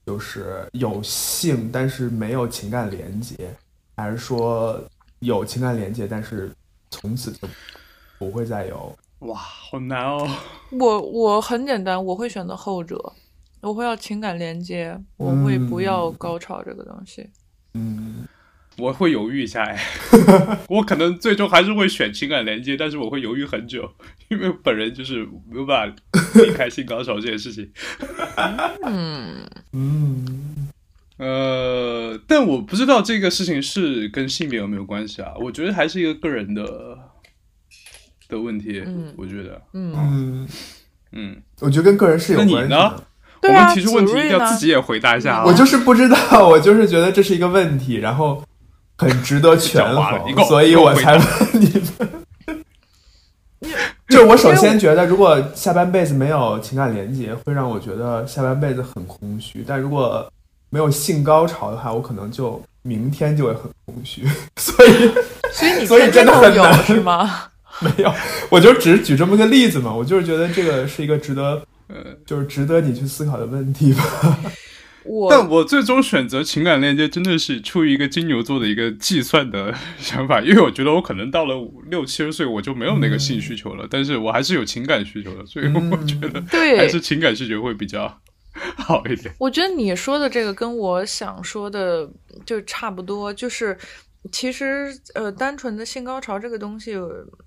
[0.06, 3.54] 就是有性但是没有情感连接，
[3.98, 4.82] 还是说
[5.18, 6.50] 有情感连接但是
[6.90, 7.46] 从此就
[8.18, 8.96] 不会再有？
[9.20, 10.28] 哇，好难哦。
[10.72, 13.12] 我我很简单，我会选择后者，
[13.62, 17.28] 我会要情感连接，我会不要高潮这个东西。
[17.74, 18.26] 嗯，
[18.78, 19.78] 我会犹豫一下哎，
[20.68, 23.90] 我可能最终还是会选情感连接，但是我会犹豫很久，
[24.28, 25.96] 因为本人就是没有办法
[26.42, 27.70] 离开性高潮这件事情。
[28.82, 30.68] 嗯， 嗯，
[31.16, 35.32] 呃，但我不知道这个事情是跟性别有没有关系啊？
[35.40, 36.98] 我觉得还是一个个人的
[38.28, 38.82] 的问题。
[38.86, 40.48] 嗯我觉得，嗯，嗯，
[41.12, 43.02] 嗯，我觉得跟个人是有关系的。
[43.42, 45.44] 我们提出问题要自己也回答一下啊。
[45.46, 48.42] 我就是不知道， 我就是觉得这是一个问题，然后
[48.98, 52.08] 很值得权衡， 所以我才问你们。
[54.08, 60.30] 就我首先觉得，如果下半辈子没有情感连接，会让我觉得下半辈子很空虚；但如果
[60.70, 64.24] 没有性高潮的话，我可能就明天就会很空虚。
[64.56, 64.90] 所以
[65.52, 67.48] 所以你所以真的很难是吗？
[67.80, 68.12] 没有，
[68.50, 74.02] 我就只是举这么个例子嘛，我就是觉得这个是一个值得，呃，就是值得你去思考的问题吧。
[75.04, 88.20] 我但我最终选择情感链接，真的是出于一个金牛座的一个计算的想法，因为我觉得我可能到了五六七十岁，我就没有那个性需求了，但是我还是有情感需求的，所以我觉得对还是情感需求会比较
[88.76, 89.32] 好一点。
[89.38, 92.10] 我觉得你说的这个跟我想说的
[92.44, 93.78] 就差不多，就是
[94.32, 96.96] 其实呃，单纯的性高潮这个东西，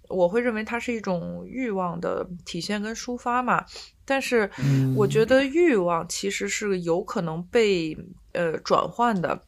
[0.09, 3.63] 我会认为它是一种欲望的体现跟抒发嘛。
[4.03, 7.95] 但是嗯我觉得欲望其实是有可能被
[8.33, 9.45] 呃转换的，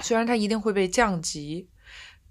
[0.00, 1.68] 虽然它一定会被降级。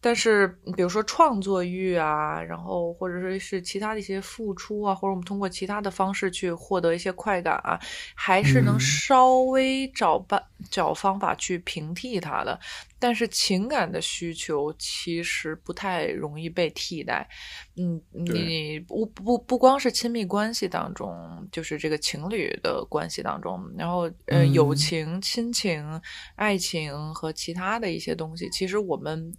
[0.04, 7.80] 但是，比如说创作欲啊，然后或者说是其他的一些付出啊，或者我们通过其他的方式去获得一些快感啊，
[8.16, 12.60] 还是能嗯稍微找办找方法去平替它的。
[12.98, 17.30] 但是情感的需求其实不太容易被替代。
[17.76, 21.16] 嗯，你不不不光是亲密关系当中，
[21.52, 26.02] 就是这个情侣的关系当中，然后呃，嗯友情、亲情、
[26.36, 29.32] 爱情和其他的一些东西，其实我们。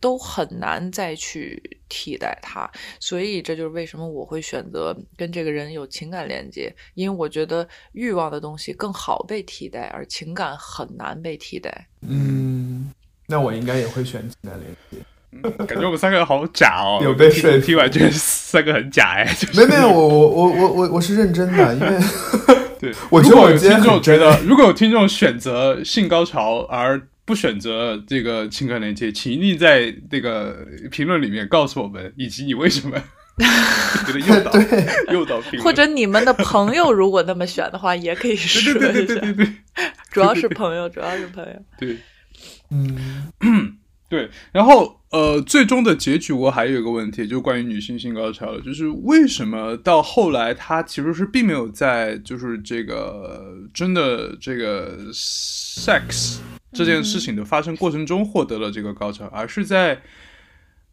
[0.00, 11.86] 都很难再去替代它，所以这就是为什么我会选择跟这个人有情感连接，因为我觉得欲望的东西更好被替代，而情感很难被替代。
[12.02, 12.92] 嗯，
[13.26, 14.98] 那我应该也会选情感连接。
[15.64, 17.58] 感觉我们三个好假哦，有被说服。
[17.66, 19.60] 听完觉得三个很假哎，就是。
[19.60, 21.98] 没没有，我我我我我我是认真的，因为
[22.80, 27.00] 对， 我觉得如果有我今天听众觉得，如果有听众选择性高潮而
[27.30, 33.00] 不选择这个情感连接，请一定在这个评论里面告诉我们，以及你为什么
[34.04, 34.52] 觉得诱导
[35.12, 39.14] 诱导评论，或者你们的朋友如果那么选的话，也可以 说对对一下。
[39.14, 39.54] 对对对对
[40.10, 41.52] 主要是 朋友，主要是朋友。
[41.78, 41.96] 对
[42.70, 43.76] 嗯
[44.08, 44.28] 对。
[44.50, 56.38] 然后呃，最终的结局我还有一个问题，就关于女性性高潮的，就是为什么到后来她其实是并没有在就是这个真的这个 sex
[56.72, 60.00] 这件事情的发生过程中获得了这个高潮，而是在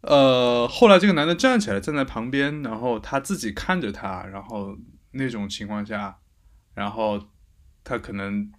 [0.02, 4.76] 呃后来这个男的站起来站在旁边，然后他自己看着他，然后
[5.12, 6.18] 那种情况下，
[6.74, 7.22] 然后
[7.84, 8.52] 他可能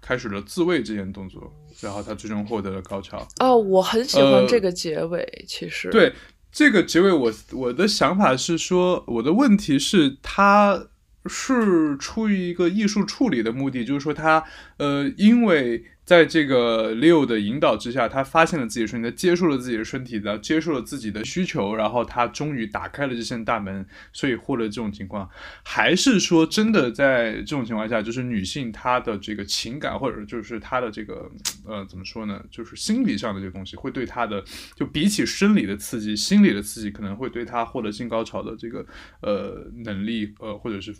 [0.00, 3.26] 开始了自慰这件动作，然后他最终获得了高潮。
[3.40, 6.12] 哦，我很喜欢呃这个结尾，其实，对
[6.52, 10.88] 这个结尾我，我的想法是说，我的问题是，他
[11.26, 14.44] 是出于一个艺术处理的目的，就是说他
[14.76, 25.28] 呃，因为在这个 Leo 的引导之下，他发现了自己的身体，他接受了自己的身体，然后接受了自己的需求，然后他终于打开了这扇大门，所以获得这种情况，
[25.64, 31.28] 还是说真的在这种情况下，就是女性她的这个情感，或者就是她的这个
[31.66, 34.44] 呃怎么说呢，就是心理上的这个东西，会对她的
[34.76, 38.86] 就比起生理的刺激，心理的刺激可能会对她获得性高潮的这个
[39.22, 40.94] 呃能力呃或者是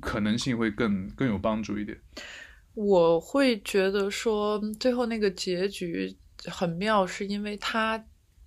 [0.00, 1.96] 可能性会更更有帮助一点。
[2.78, 8.02] 我会觉得说，最后那个结局很妙，是因为他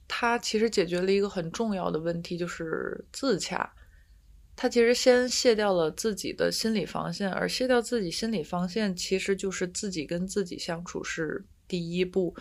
[0.08, 3.70] 他其实解决了一个很重要的问题，就是自洽。
[4.56, 12.34] 他其实先卸掉了自己的心理防线，而卸掉自己心理防线，其实就是自己跟自己相处是第一步。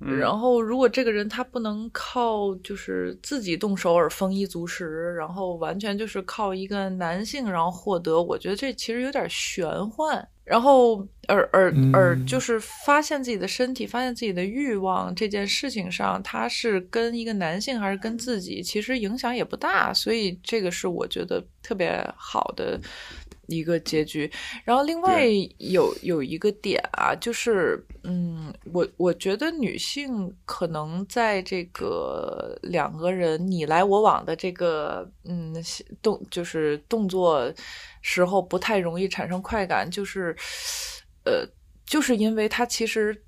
[0.00, 10.28] 嗯然后，如果这个人他不能靠就是自己动手而丰衣足食，然后完全就是靠一个男性然后获得，我觉得这其实有点玄幻。
[10.48, 19.92] 然后，而而而嗯就是发现自己的身体、发现自己的欲望这件事情上，他是跟一个男性还是跟自己，其实影响也不大。
[19.92, 22.80] 所以这个是我觉得特别好的
[23.48, 24.30] 一个结局。
[24.64, 25.26] 然后另外
[25.58, 35.52] 有有一个点啊，就是嗯，我我觉得女性可能在这个两个人你来我往的这个嗯
[36.00, 37.52] 动就是动作
[38.00, 40.34] 时候不太容易产生快感，就是
[41.24, 41.44] 呃，
[41.84, 43.24] 就是因为她其实。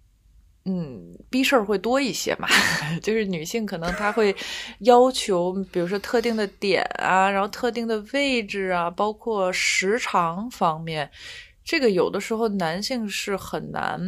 [0.66, 2.46] 嗯，逼事儿会多一些嘛，
[3.02, 4.34] 就是女性可能她会
[4.80, 11.10] 要求，比如说特定的点啊，然后特定的位置啊，包括时长方面，
[11.64, 13.98] 这个有的时候男性是很难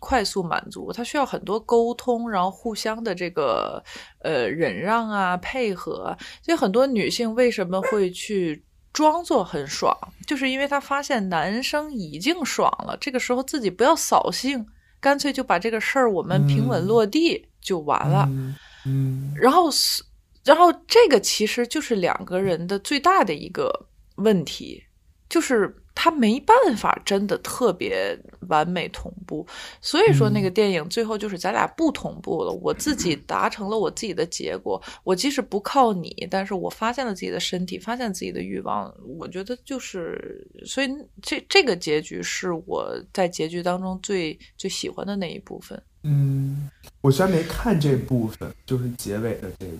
[0.00, 3.82] 快速满足，他需要很多沟通，然后互相的这个
[4.22, 6.16] 呃忍让啊、配合。
[6.42, 9.94] 所以很多女性为什么会去装作很爽，
[10.26, 14.66] 就是因为她发现男生已经爽了，这个时候自己不要扫兴。
[15.00, 18.26] 干脆就把这个事儿我们平稳落地就完了。
[18.30, 18.54] 嗯
[18.86, 20.02] 嗯然后是，
[20.44, 23.86] 然后这个其实就是两个人的最大的一个
[24.16, 24.82] 问题，
[25.28, 29.46] 就是他没办法真的特别完美同步。
[29.82, 34.82] 所以说那个电影最后就是咱俩不同步了，我自己 达成了我自己的结果。
[35.04, 38.90] 我即使不靠你，但是我发现了自己的身体，发现自己的欲望。
[39.18, 40.88] 我觉得就是，所以
[41.20, 45.82] 这这个结局是我在结局当中最最喜欢的那一部分。
[46.04, 46.70] 嗯，
[47.02, 49.72] 我虽然没看这部分，就是结尾的这个，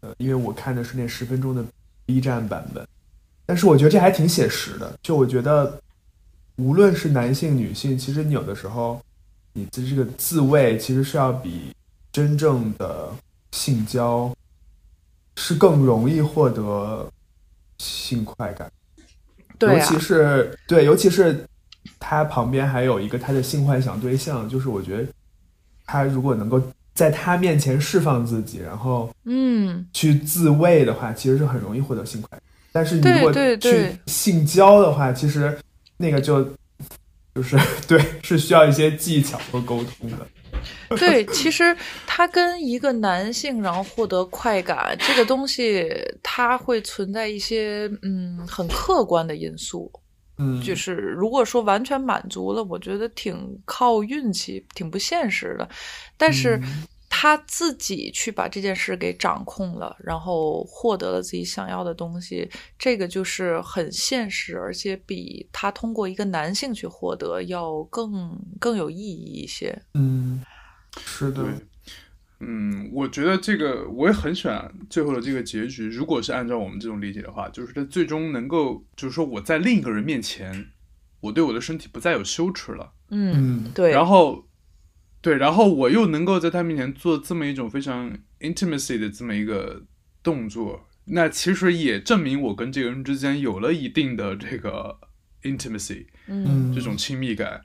[0.00, 1.64] 呃，因为我看的是那十分钟的
[2.04, 2.86] B 站版本，
[3.46, 4.98] 但是我觉得这还挺写实的。
[5.02, 5.80] 就我觉得，
[6.56, 9.00] 无论是男性、女性，其实你有的时候，
[9.52, 11.74] 你的这个自慰其实是要比
[12.12, 13.10] 真正的
[13.50, 14.34] 性交
[15.36, 17.10] 是更容易获得
[17.78, 18.70] 性快感。
[19.58, 21.46] 对啊尤其是对，尤其是
[21.98, 25.08] 他旁边还有一个他的性幻想对象，就是我觉得
[25.84, 26.60] 他如果能够
[26.94, 29.86] 在他面前释放自己，然后嗯。
[29.92, 32.42] 去自慰的话，其实是很容易获得性快感。
[32.72, 35.56] 但是你对如果去性交的话，其实
[35.96, 36.42] 那个就
[37.34, 40.26] 就是 对，是需要一些技巧和沟通的。
[40.96, 45.88] 对，其实他跟一个男性然后获得快感这个东西，
[46.22, 49.90] 它会存在一些嗯很客观的因素。
[50.38, 55.68] 嗯，就是如果说完全满足了，我觉得挺靠运气，挺不现实的。
[56.16, 69.78] 但是嗯他自己去把这件事给掌控了，然后获得了自己想要的东西，这个就是很现实，而且比他通过一个男性去获得要更更有意义一些。
[69.92, 70.42] 嗯，
[71.04, 71.44] 是的，，
[72.40, 75.90] 嗯，我觉得这个我也很喜欢最后的这个结局。
[75.90, 80.66] 如果是按照我们这种理解的话，就是他最终能够，就是说我在另一个人面前，
[81.20, 83.90] 我对我的身体不再有羞耻了，嗯，嗯对。
[83.90, 84.46] 然后，
[85.22, 89.84] 对，然后我又能够在他面前做这么一种非常 intimacy 的这么一个
[90.22, 94.98] 动作，那其实也证明我跟这个人之间有了一定的这个
[95.42, 96.06] intimacy。
[96.26, 97.64] 嗯嗯这种亲密感。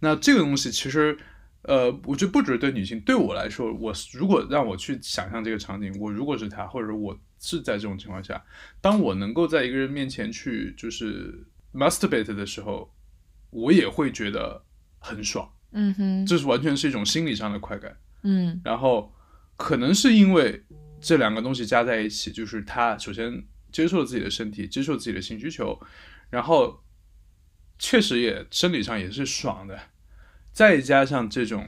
[0.00, 1.16] 那这个东西其实，
[1.62, 8.42] 呃，我觉得不只是对女性，对我来说，我如果让我去想象这个场景，我如果是他，或者我是在这种情况下，
[8.80, 12.94] 当我能够在一个人面前去就是 masturbate 的时候，
[13.50, 14.64] 我也会觉得
[14.98, 17.96] 很爽，嗯哼，这是完全是一种心理上的快感。
[18.22, 19.14] 嗯然后
[19.56, 20.64] 可能是因为
[21.00, 25.80] 这两个东西加在一起，就是他首先接受了自己的身体，接受自己的性需求，
[26.30, 26.82] 然后
[27.78, 29.78] 确实也生理上也是爽的，
[30.52, 31.64] 再加上这种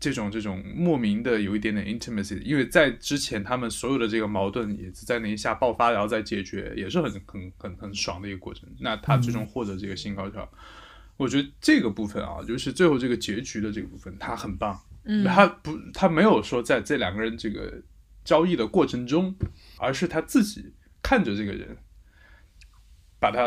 [0.00, 8.68] 这种这种莫名的有一点点 intimacy，因为在之前他们所有的这个矛盾也是在那一下爆发，然后再解决，也是很很很很爽的一个过程。
[8.80, 10.48] 那他最终获得这个新高潮。
[11.16, 14.80] 我觉得这个部分啊，就是最后这个结局的这个部分，它很棒。
[15.04, 17.82] 嗯，他不，他没有说在这两个人这个
[18.24, 19.34] 交易的过程中，
[19.76, 21.76] 而是他自己看着这个人，
[23.20, 23.42] 把他，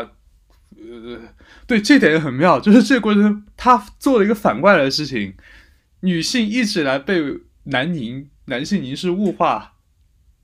[0.76, 1.20] 呃，
[1.66, 5.34] 对，这点也很妙，就是这个过程中他做了一个反过来的事情，
[6.00, 9.74] 女性一直以来被男凝男性凝视物化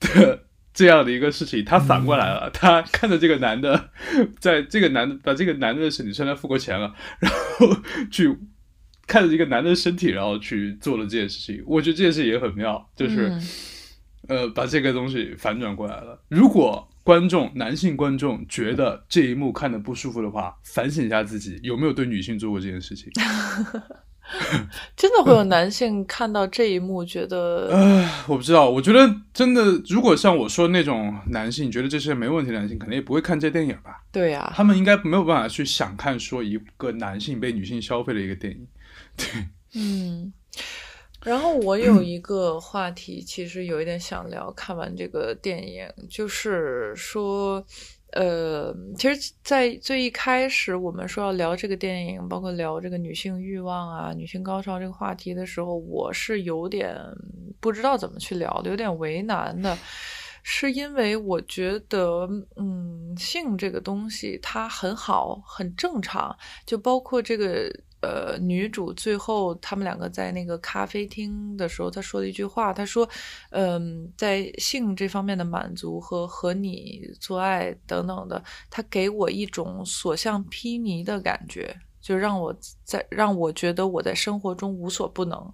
[0.01, 0.44] 的
[0.75, 3.89] 这样的一个事情，他反过来了，他看着这个男的，
[4.39, 7.75] 在这个男的把这个男的身体虽然付过钱了， 然后
[8.11, 8.37] 去。
[9.07, 13.41] 看着一个男的身体，然后去做了这件事情，我觉得这件事也很妙，就是、嗯
[14.27, 16.19] 呃，把这个东西反转过来了。
[16.27, 23.11] 如果观众男性观众觉得这一幕看的不舒服的话，反省一下自己有没有对女性做过这件事情。
[24.97, 34.01] 真的会有男性看到这一幕觉得，呃，我不知道，我觉得真的，如果像我说那种男性觉得这是没问题的男性，可能也不会看这电影吧。
[34.11, 38.67] 对呀、他们应该没有办法去想看说一个男性被女性消费的一个电影。
[39.15, 39.27] 对，
[39.75, 40.33] 嗯，
[41.23, 44.51] 然后我有一个话题，其实有一点想聊。
[44.51, 47.65] 看完这个电影，就是说，
[48.15, 56.95] 呃，其实，在最一开始我们说要聊这个电影，包括聊这个女性欲望啊、女性高潮这个话题的时候，我是有点
[57.59, 59.77] 不知道怎么去聊的，有点为难的。
[60.47, 66.33] 是因为我觉得，嗯，性这个东西它很好，很正常，
[66.65, 67.69] 就包括这个
[68.05, 73.09] 呃女主最后他们两个在那个咖啡厅的时候，她说了一句话，她说，
[73.49, 85.53] 嗯，在性这方面的满足和和你做爱等等的，她给我一种所向披靡的感觉，就让我在让我觉得我在生活中无所不能。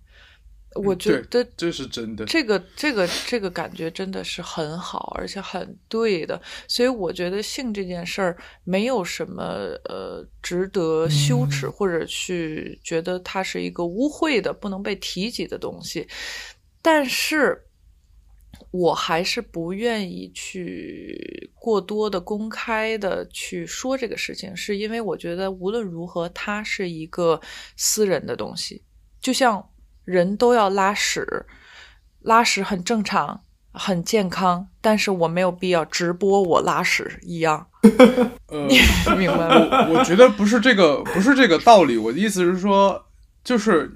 [0.76, 2.26] 我觉得这是真的。
[2.26, 9.43] 这个这个这个感觉真的是很好，而且很对的，所以我觉得性这件事儿没有什么
[9.86, 16.07] 呃值得羞耻或者去觉得它是一个污秽的不能被提及的东西，
[16.82, 17.63] 但是。
[18.69, 27.41] 我还是不愿意去过多的公开的去说这个事情，是因为我觉得无论如何，它是一个
[27.76, 28.82] 私人的东西，
[29.19, 29.67] 就像
[30.04, 31.45] 人都要拉屎，
[32.22, 33.41] 拉屎很正常，
[33.72, 37.68] 很健康，但是我没有必要直播我拉屎一样，
[38.47, 38.68] 呃，
[39.18, 39.88] 明白吗？
[39.89, 41.97] 我我觉得不是这个，不是这个道理。
[41.97, 43.06] 我的意思是说，
[43.43, 43.91] 就是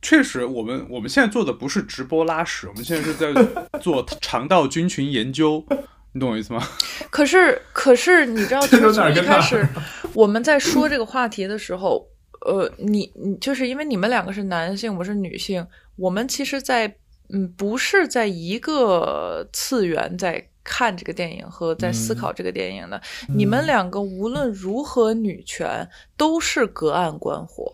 [0.00, 3.32] 确实，我们我们现在做的不是直播拉屎，我们现在是在
[3.80, 5.64] 做肠道菌群研究，
[6.12, 6.62] 你懂我意思吗？
[7.08, 9.66] 可是，可是你知道，就是从一开始
[10.12, 12.04] 我们在说这个话题的时候，
[12.46, 15.66] 呃，你你就是因为你们两个是男性，我是女性，
[15.96, 16.96] 我们其实在，
[17.28, 23.00] 嗯不是在一个次元在看这个电影和在思考这个电影的。
[23.28, 27.72] 你们两个无论如何女权，都是隔岸观火。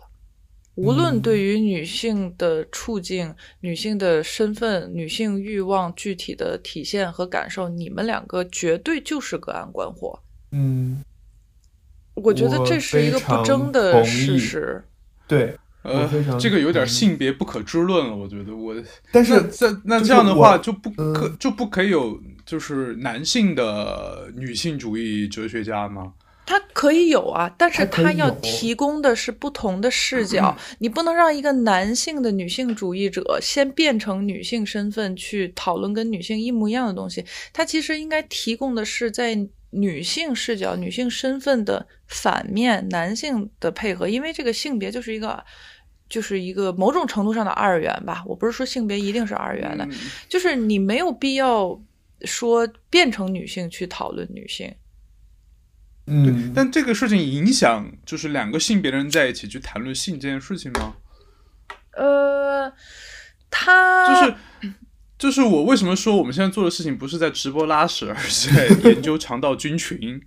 [0.75, 10.17] 无论对于女性的处境、女性的身份、女性欲望具体的体现和感受，你们两个绝对就是隔岸观火。
[10.51, 11.03] 嗯，
[12.23, 14.83] 我觉得这是一个不争的事实。
[15.27, 16.09] 对，呃，
[16.39, 18.75] 这个有点性别不可知论了，我觉得我。
[19.11, 26.13] 但是那这那这样的话就不可嗯就不可以有就是男性的女性主义哲学家吗？
[26.45, 30.57] 他可以有啊，但是它可以它要提供的是不同的视 角。
[30.79, 37.23] 你不能让一个男性的女性主义者先变成女性身份去讨论跟女性一模一样的东西。
[37.53, 39.35] 他其实应该提供的是在
[39.71, 44.07] 女性视角、女性身份的反面，男性的配合。
[44.07, 45.43] 因为这个性别就是一个。
[46.09, 49.91] 就是一个某种程度上的二元吧，我不是说性别一定是二元的，嗯
[50.27, 51.79] 就是你没有必要
[52.21, 54.73] 说变成女性去讨论女性。
[56.07, 60.95] 嗯，但这个事情影响就是两个性别的人在一起去谈论性这件事情吗？
[61.91, 62.73] 呃，
[63.51, 64.35] 他就是
[65.19, 70.19] 就是我为什么说我们现在做的事情不是在直播拉屎，而是在 研究肠道菌群？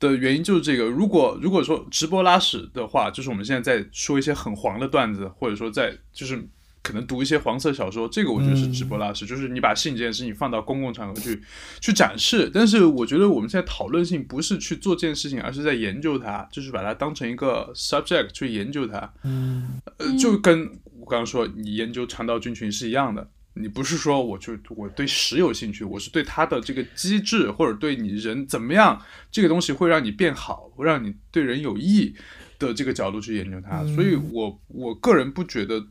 [0.00, 0.84] 的原因就是这个。
[0.84, 6.40] 如果如果说直播拉屎的话，就是我们现在在说一些很黄的段子，或者说在就是
[6.82, 11.42] 可能读一些黄色小说，这个我觉得是直播拉屎，就是你把性这件事情放到公共场合去
[11.80, 12.48] 去展示。
[12.54, 19.12] 但是我觉得我们现在讨论性不是去做这件事情，而是在研究它，就是把它当成一个 subject 去研究它。
[19.24, 20.60] 嗯呃，就跟
[21.00, 23.28] 我刚刚说你研究肠道菌群是一样的。
[23.54, 29.00] 你不是说我就我对屎有兴趣，我是对它的这个机制，或者对你人怎么样，
[29.32, 32.14] 这个东西会让你变好，会让你对人有益
[32.58, 33.84] 的这个角度去研究它。
[33.94, 35.84] 所以我我个人不觉得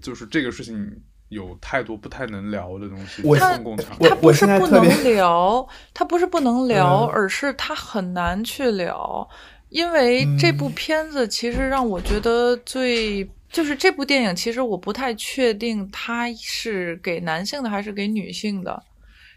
[0.00, 3.22] 就是这个事情有太多不太能聊的东西。
[3.24, 9.28] 我在公共场它不是不能聊，它不是不能 聊，嗯而是它很难去聊，
[9.70, 13.28] 因为这部嗯片子其实让我觉得最。
[13.50, 18.82] 就是这部电影，其实我不太确定它是给男性的还是给女性的，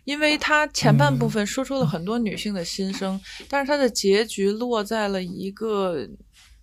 [0.04, 6.08] 因为它前半部分说出了很多女性的心声，但是它的结局落在了一个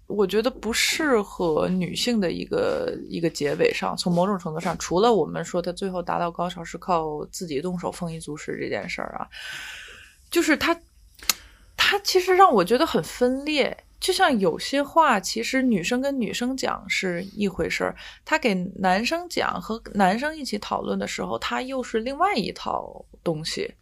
[0.07, 3.97] 我觉得不适合女性的一个一个结尾上。
[3.97, 9.27] 从某种程度上，除了我们说他最后达到高潮是靠自己动手丰衣足食这件事儿啊，
[10.31, 10.79] 就是他
[11.77, 13.77] 他其实让我觉得很分裂。
[14.01, 23.75] 就像有些话，其实女生跟女生讲是一回事儿，她给男生讲和男生一起讨论的时候，她又是另外一套东西。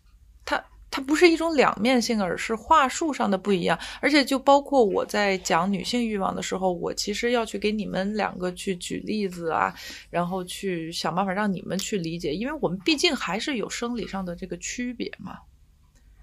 [0.45, 3.79] 它它不是一种两面性，而是话术上的不一样。
[4.01, 9.75] 而且就包括我在讲女性欲望的时候，我其实要去给你们两个去举例子啊，
[10.09, 15.39] 然后去想办法让你们去理解，因为我们毕竟还是有生理上的这个区别嘛。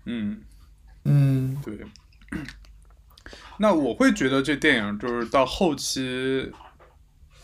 [0.06, 0.42] 嗯，
[1.04, 1.78] 嗯对。
[3.58, 6.52] 那我会觉得这电影就是到后期，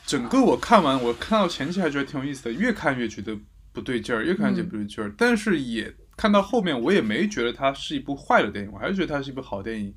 [0.05, 3.38] 整个我看完，我看到前期还觉得挺有意思的，越看越觉得
[3.72, 5.14] 不对劲儿，越看越不对劲儿。
[5.16, 9.93] 但是也看到后面，我也没觉得它是一部坏的电影，我还是觉得它是一部好电影。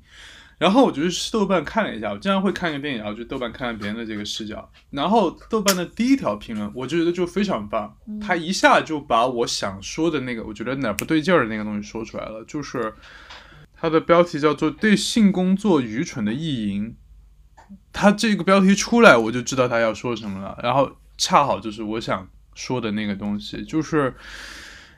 [0.59, 4.71] 然后我就去豆瓣看了一下，我经常会看一个电影，然后去豆瓣看看别人的这个视角。
[4.91, 12.93] 然后豆瓣的第一条评论，我就觉得就非常棒，他一下就把我想说的那个，我觉得哪儿不对劲儿的那个东西说出来了，就是。
[13.83, 16.85] 它的标题叫做《对性工作愚蠢的意淫》，
[17.91, 20.57] 它这个标题出来，我就知道他要说什么了。
[20.63, 24.15] 然后恰好就是我想说的那个东西，就是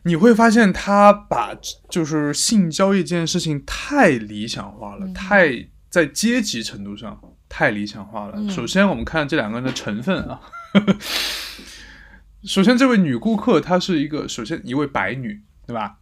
[0.04, 1.50] 你会发现他把
[1.90, 7.20] 就是性交易这件事情太理想化了，嗯太在阶级程度上
[7.50, 8.36] 太理想化了。
[8.38, 10.40] 嗯首先，我们看这两个人的成分啊。
[12.46, 15.98] 首先，这位女顾客她是一个，首先一位白女，对吧？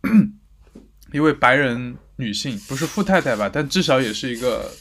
[1.13, 3.49] 一位白人女性，不是富太太吧？
[3.51, 4.71] 但至少也是一个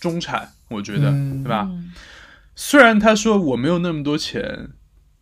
[0.00, 1.66] 中产，我觉得，嗯对吧？
[1.68, 1.92] 嗯
[2.58, 4.70] 虽然他说我没有那么多钱，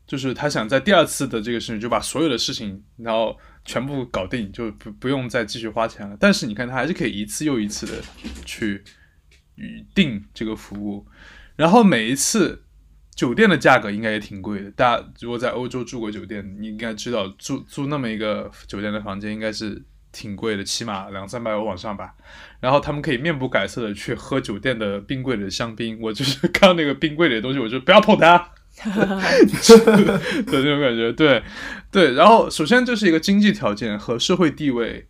[0.07, 6.16] 就是他想在第二次的这个事情就把所有的事情，然后全部搞定，就不不用再继续花钱了。
[6.20, 7.95] 但是你看，他还是可以一次又一次的
[8.45, 8.85] 去
[9.57, 11.05] 预定这个服务，
[11.57, 12.62] 然后每一次
[13.16, 14.70] 酒店的价格应该也挺贵的。
[14.70, 19.83] 大家如果在欧洲住过酒店，你应该知道住住那么一个酒店的房间应该是
[20.15, 22.15] 挺贵的，起码两三百欧往上吧。
[22.61, 25.99] 然后他们可以面不改色的去喝酒店的冰柜里的香槟。
[26.01, 28.51] 我就是 看到那个冰柜里的东西，我就不要碰它。
[28.85, 28.91] 的
[30.47, 31.43] 那种感觉，对
[31.91, 32.15] 对。
[32.15, 35.07] 然后首先这是一个经济条件和社会地位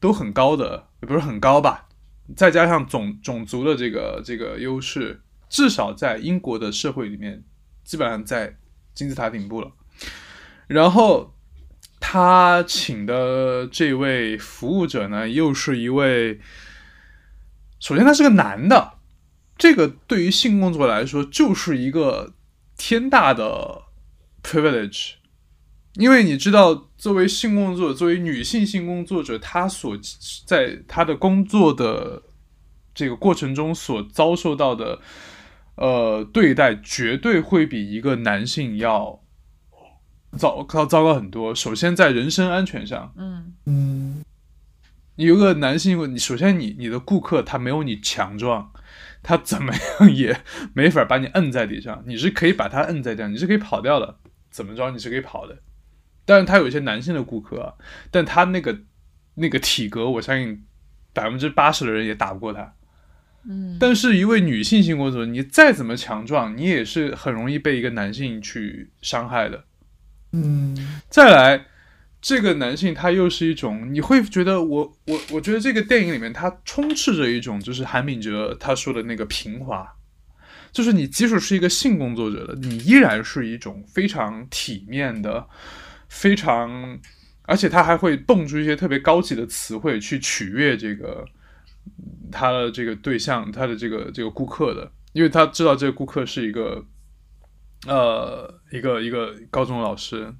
[0.00, 1.88] 都很高的，也不是很高吧，
[2.36, 7.42] 再加上种种族的这个这个优势，至少在英国的社会里面，
[7.84, 8.56] 基本上在
[8.94, 9.70] 金字塔顶部了。
[10.66, 11.31] 然后
[12.04, 16.40] 他请的这位服务者呢，又是一位，
[17.78, 18.94] 首先他是个男的，
[19.56, 22.34] 这个对于性工作来说就是一个
[22.76, 23.84] 天大的
[24.42, 25.12] privilege，
[25.94, 29.96] 因为你知道，作为性工作者，作为女性性工作者，她所
[30.44, 32.24] 在她的工作的
[32.92, 35.00] 这个过程中所遭受到的
[35.76, 39.21] 呃对待，绝对会比一个男性要
[40.38, 41.54] 糟糕糟糕很多。
[41.54, 44.24] 首先在人身安全上，嗯嗯
[45.16, 48.72] 你有个男性，你首先你你的顾客他没有你强壮，
[49.22, 50.40] 他怎么样也
[50.72, 54.16] 没法把你摁在地上，你是可以把他摁在地上，你是可以跑掉的，
[54.50, 55.58] 怎么着你是可以跑的。
[56.24, 57.74] 但是他有一些男性的顾客啊，
[58.10, 58.78] 但他那个
[59.34, 60.64] 那个体格，我相信
[61.12, 62.74] 百分之八十的人也打不过他。
[63.44, 69.64] 嗯，但是一位女性性工作者，你再怎么强壮，你也是很容易被一个男性去伤害的。
[70.32, 70.76] 嗯。
[71.08, 71.66] 再来，
[72.20, 79.86] 这个男性他又是一种，你会觉得我我我觉得这个电影里面他充斥着一种就是韩敏哲他说的那个平滑，
[80.72, 85.46] 就是你即使是一个性工作者的，你依然是一种非常体面的，
[86.08, 86.98] 非常，
[87.42, 91.24] 而且他还会蹦出一些特别高级的词汇去取悦这个
[92.30, 96.82] 他的这个对象，他的这个这个顾客的，因为他知道这个顾客是一个
[97.86, 100.34] 呃一个一个高中老师，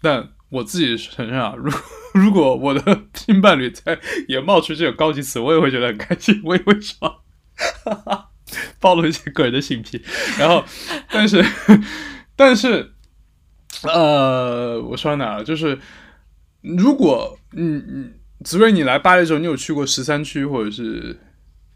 [0.00, 1.70] 但我自己承认啊， 如
[2.14, 7.22] 如果我的性伴侣在也冒出这种高级词，我也会觉得很开心，我也会说，
[7.84, 8.30] 哈哈，
[8.78, 10.02] 暴露一些个人的性癖，
[10.38, 10.64] 然后
[11.10, 11.42] 但是
[12.36, 12.92] 但是
[13.82, 15.44] 呃，我说到哪了？
[15.44, 15.78] 就是
[16.60, 18.14] 如果嗯嗯，
[18.44, 21.18] 紫睿你来巴黎的时候，你有去过十三区或者是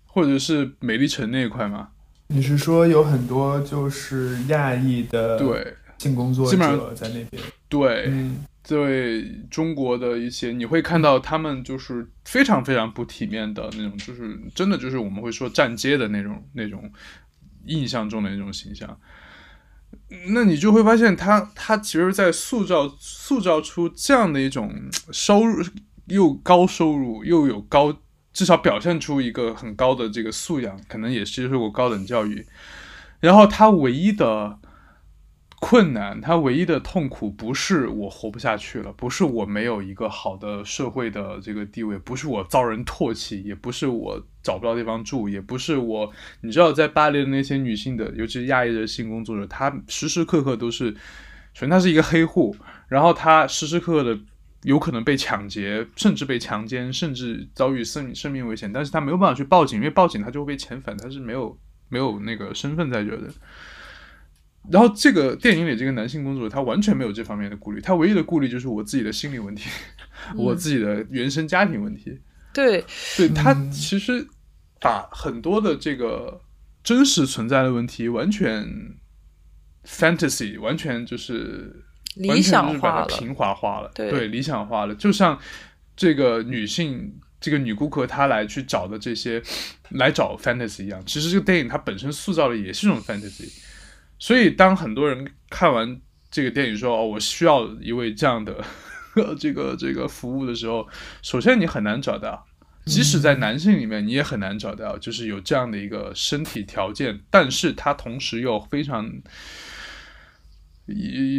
[0.05, 1.89] 或者是美丽城那一块吗？
[2.29, 7.43] 你是说有很多就是亚裔的对性工作者在那边？
[7.69, 16.91] 对，嗯对中国的一些，你会看到他们就是非常非常不体面的那种，就是真的就是我们会说站街的那种那种
[17.67, 18.99] 印象中的那种形象。
[20.29, 24.73] 那你就会发现他，他其实，在塑造塑造出这样的一种
[25.13, 25.65] 收入
[26.07, 27.97] 又高收入又有高，
[28.37, 32.45] 至少表现出一个很高的这个素养，可能也接受过高等教育。
[33.19, 34.59] 然后他唯一的
[35.59, 46.13] 困难，他唯一的痛苦不是我活不下去了，不是我没有一个好的社会的这个地位，不是我遭人唾弃，也不是我找不到地方住，也不是我，
[46.43, 50.91] 你知道，在巴黎的那些女性的，尤其是亚裔的性工作者，她时时刻刻都是，
[51.55, 52.55] 首先她是一个黑户，
[52.89, 54.21] 然后她时时刻刻的。
[54.67, 61.57] 有可能被抢劫，甚至被强奸，甚至遭遇生生命危险，但是他没有办法去报警，因为报警他就会被遣返，他是没有
[61.89, 63.29] 没有那个身份在这的。
[64.69, 69.71] 然后这个电影里这个男性工作者他完全没有这方面的顾虑，他唯一的顾虑就是我自己的心理问题，
[70.35, 72.19] 我自己的原生家庭问题。
[72.53, 72.85] 对，
[73.17, 74.27] 对他其实
[74.81, 76.41] 把很多的这个
[76.83, 78.67] 真实存在的问题完全
[79.85, 81.86] fantasy，完全就是
[82.17, 83.07] 理想化了。
[83.09, 84.95] 它平滑化了，对理想化了。
[84.97, 85.39] 就像
[85.97, 89.43] 这个女性，这个女顾客她来去找的这些，
[89.91, 91.03] 来找 fantasy 一样。
[91.07, 93.53] 其实这个电影它本身塑造的也是一种 fantasy。
[94.19, 96.01] 所以当很多人看完
[96.31, 98.65] 这个电影说哦，我需要一位这样的
[99.39, 100.87] 这个这个服务的时候，
[101.23, 102.47] 首先你很难找到。
[102.87, 109.11] 即使在男性里面，你也很难找到，就是有这样的一个身体条件，但是他同时又非常以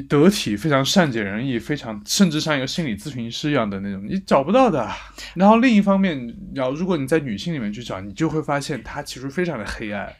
[0.10, 4.90] 得体、非常善解人意、非常甚至像一个心理咨询师一样的那种，你找不到的。
[5.36, 10.14] 然后另一方面，然后如果你在女性里面去找，你就会发现它其实非常的黑暗。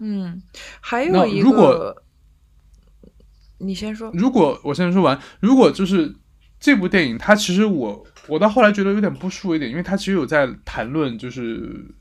[0.00, 0.42] 嗯，
[0.80, 2.02] 还有一如果个，
[3.58, 4.10] 你先说。
[4.12, 6.12] 如果我先说完，如果就是
[6.58, 11.94] 这部电影，它其实我我到后来觉得有点不舒服一点，因为它其实有在谈论就是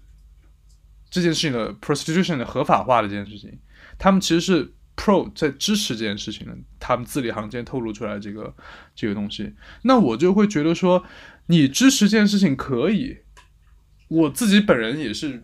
[1.12, 3.60] 这件事情的 prostitution 的合法化的这件事情，
[4.00, 8.54] 他们其实是 pro 在支持这件事情呢，他们字里行间透露出来这个
[8.96, 11.04] 这个东西，那我就会觉得说，
[11.48, 13.18] 你支持这件事情可以，
[14.08, 15.44] 我自己本人也是。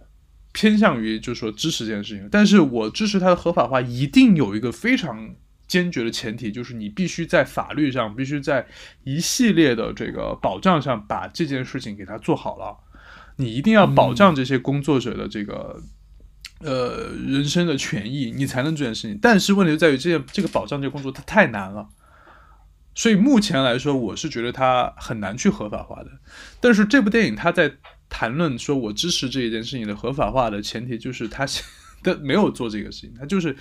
[0.52, 5.36] 偏向于就是说支持这件事情，但是我支持它的合法化，一定有一个非常
[5.68, 8.66] 坚决的前提，就是你必须在法律上，必须在
[9.04, 12.76] 一系列的这个保障上把这件事情给它做好了。
[13.36, 15.80] 你一定要保障这些工作者的这个、
[16.60, 19.18] 呃人身的权益，你才能做这件事情。
[19.22, 21.88] 但是问题就在于这件这个保障这个工作它太难了，
[22.95, 26.10] 所以目前来说，我是觉得它很难去合法化的。
[26.60, 27.72] 但是这部电影它在
[28.10, 31.45] 谈论说我支持这一件事情的合法化的前提，就是他
[32.03, 33.55] 的没有做这个事情，他就是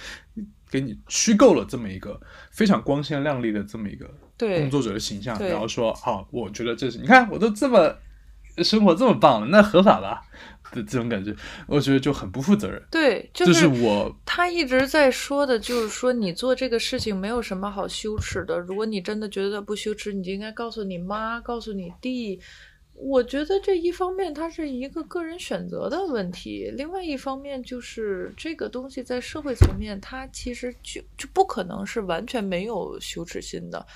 [0.70, 2.18] 给你虚构了这么一个
[2.51, 7.94] 非常光鲜亮丽的这么一个对工作者的形象，然后说好，我觉得这是你看我都这么
[8.64, 10.22] 生活这么棒了，那合法吧
[10.73, 11.35] 的这种感觉，
[11.66, 12.83] 我觉得就很不负责任。
[12.91, 18.59] 对，就这是我他一直在说的，就是说你做这个事情没有什么好羞耻的。
[18.59, 22.41] 如果你真的觉得不羞耻，你就应该告诉你妈，告诉你弟。
[23.01, 33.87] 我觉得这一方面它是一个个人选择的问题，另外一方面就是这个东西在社会层面，它其实就就不可能是完全没有羞耻心的。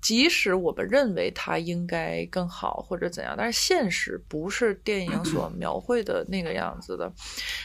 [0.00, 7.12] 即使我们认为它应该更好或者怎样，但是现实不是电影所 描绘的那个样子的。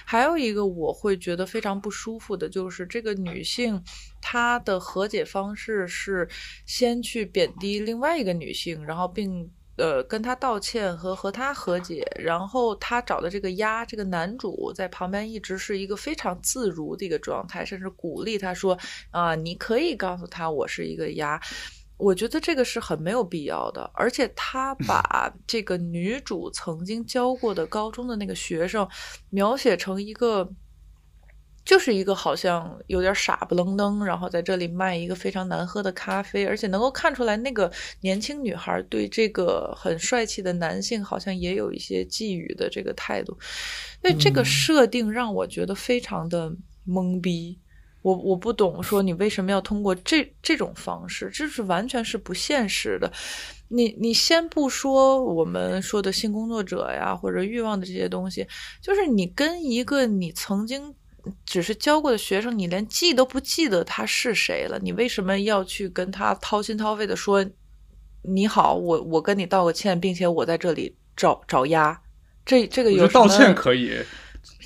[0.05, 3.83] 还有一个我会觉得非常不舒服的，就是这个女性
[4.21, 6.27] 她的和解方式是
[6.65, 9.51] 先去贬低另外一个女性，然后并。
[9.77, 18.77] 呃，跟她道歉和和她和解，然后她找的这个鸭，这个男主在旁边一直是一个非常自如的一个状态，甚至鼓励他说
[19.09, 21.41] ：“啊、你可以告诉他我是一个鸭。”
[22.01, 28.87] 我觉得这个是很没有必要的，而且他把这个女主曾经教过的高中的那个学生
[29.29, 30.51] 描写成一个
[31.63, 37.71] 就是一个好像有点傻不愣登，然后在这里卖一个非常难喝的咖啡，而且能够看出来那个
[38.01, 43.37] 年轻女孩对这个很帅气的男性好像也有一些觊觎的这个态度，
[44.01, 46.51] 所以这个设定让我觉得非常的
[46.87, 47.59] 懵逼。
[48.01, 53.11] 我我不懂，说你为什么要通过这这种方式，这是完全是不现实的。
[53.67, 58.45] 你你先不说我们说的性工作者呀，或者欲望的这些东西，
[58.81, 60.93] 就是你跟一个你曾经
[61.45, 67.45] 只是教过的学生，你连记都不记得他是谁了，你为什么要去跟他掏心掏肺的说
[68.23, 71.97] 你好，我我跟你道个歉，并且我在这里找找鸭，
[72.45, 73.93] 这这个有道歉可以，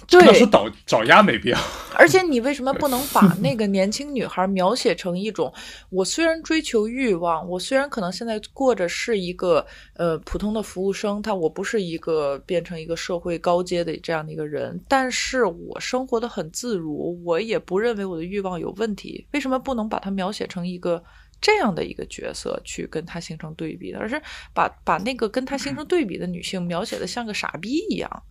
[0.08, 1.60] 对要是找找鸭没必要。
[1.98, 5.54] 而且你为什么不能把那个年轻女孩描写成一种，
[5.90, 19.26] 我虽然追求欲望，我虽然可能现在过着是一个呃普通的服务生，但我不是一个变成一个社会高阶的这样的一个人，但是我生活的很自如，我也不认为我的欲望有问题。
[19.32, 21.02] 为什么不能把它描写成一个
[21.40, 24.22] 这样的一个角色去跟他形成对比的，而是
[24.54, 28.24] 把把那个跟他形成对比的女性描写的像个傻逼一样？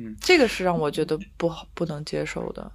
[0.00, 2.72] 嗯，这个是让我觉得不好不能接受的。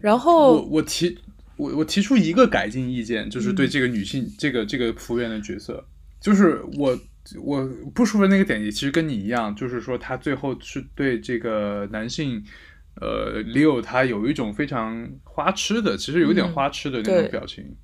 [0.00, 1.18] 然后，我我提
[1.56, 5.84] 我我提出一个改进意见，就是对这个女性、这个这个服务员的角色，
[6.20, 6.98] 就是我
[7.42, 12.42] 我不舒服的那个点，也其实跟你一样，就是说他最后是对这个男性。
[13.00, 17.76] 呃，Leo 他有一种非常花痴的，其实有点嗯花痴的那种表情。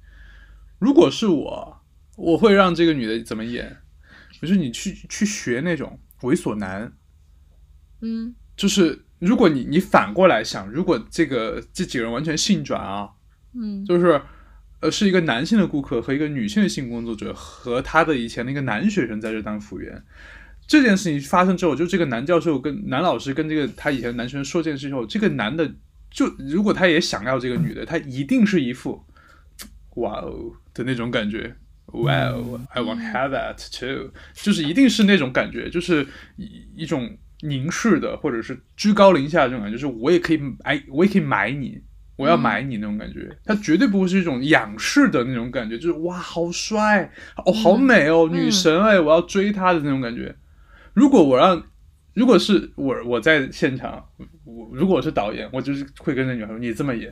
[0.79, 1.83] 如果是我，
[2.17, 3.77] 我会让这个女的怎么演？
[4.41, 6.93] 就是你去去学那种猥琐男，
[8.01, 13.09] 嗯就是如果你你反过来想，如果这个这几个人完全性转啊，
[13.55, 14.21] 嗯就是
[14.81, 20.03] 呃是一个男性的顾客和一个女性的性工作者和他的以前的一个男学生在这当服务员。
[20.67, 25.69] 这件事情发生之后，就这个男教授跟男老师跟这个他以前的男学生说这件事之后，这个男的
[26.11, 29.05] 就如果他也想要这个女的，他一定是一副
[29.97, 31.57] 哇哦的那种感觉。
[31.87, 41.81] 哇哦，I want have that too，就是一定是那种感觉，就是一一种凝视的，或者是居高临下的这种感觉，就是我也可以哎，我也可以买你，
[42.17, 43.35] 我要买你那种感觉。
[43.45, 47.11] 他绝对不会是一种仰视的那种感觉，就是哇，好帅
[47.47, 48.47] 哦，好美哦，嗯。
[48.47, 50.35] 女神哎，我要追她的那种感觉。
[50.93, 51.63] 如果我让，
[52.15, 54.05] 如果是我我在现场，
[54.45, 57.11] 我如果我是导演，我就是会跟那女孩说，你这么演，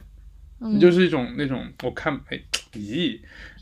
[0.61, 2.39] 嗯，你就是一种那种我看哎
[2.73, 3.19] 咦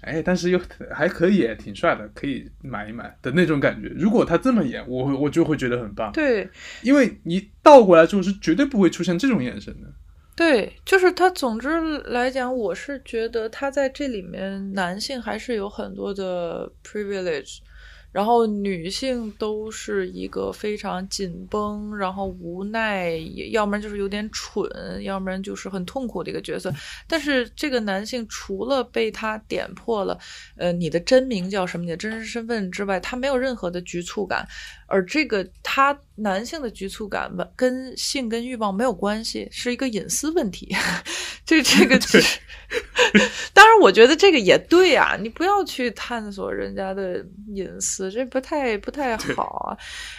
[0.06, 3.88] 哎，但是又还可以，挺帅的，可以买一买的那种感觉。
[3.88, 6.48] 如果他这么演，我会我就会觉得很棒，对
[6.82, 9.88] 因为你倒过来之后是绝对不会出现这种眼神的。
[10.34, 11.30] 对，就是他。
[11.30, 11.68] 总之
[12.04, 17.58] 来讲，我是觉得他在这里面，男性还是有很多的 privilege。
[18.16, 23.18] 然后女性都是一个非常紧绷，然后无奈，
[23.50, 24.66] 要不然就是有点蠢，
[25.02, 26.72] 要不然就是很痛苦的一个角色。
[27.06, 30.18] 但是这个男性除了被他点破了，
[30.56, 34.48] 呃，你的真名叫什么，你的真实身份之外，他没有任何的局促感。
[34.86, 40.74] 而这个他男性的局促感跟性跟欲望没有关系，是一个隐私问题。
[41.44, 41.98] 这这个
[43.52, 47.24] 当然，我觉得这个也对啊，你不要去探索人家的
[47.54, 49.78] 隐私，这不太不太好啊。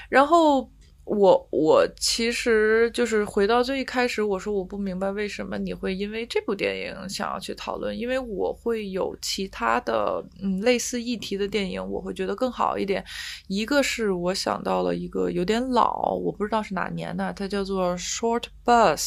[0.10, 0.70] 然后
[1.08, 13.04] 我我其实就是回到最一开始，我说我不明白为什么你会因为这部电影想要去讨论，因为我会有其他的嗯类似议题的电影，我会觉得更好一点。
[13.48, 18.98] 一个是我想到了一个有点老，我不知道是哪年的，它叫做《Short Bus》。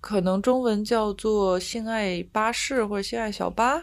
[0.00, 3.78] 可能中文叫做《性爱巴士》或者《性爱小巴》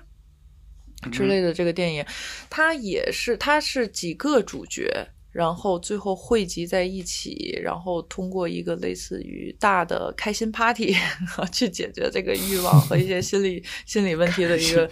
[1.12, 2.06] 之类的这个电影，
[2.50, 10.96] 它也是它是几个主角，然后最后汇集在一起，然后通过一个类似于大的开心 party
[11.52, 14.90] 去解决这个欲望和一些心理 心理问题的一个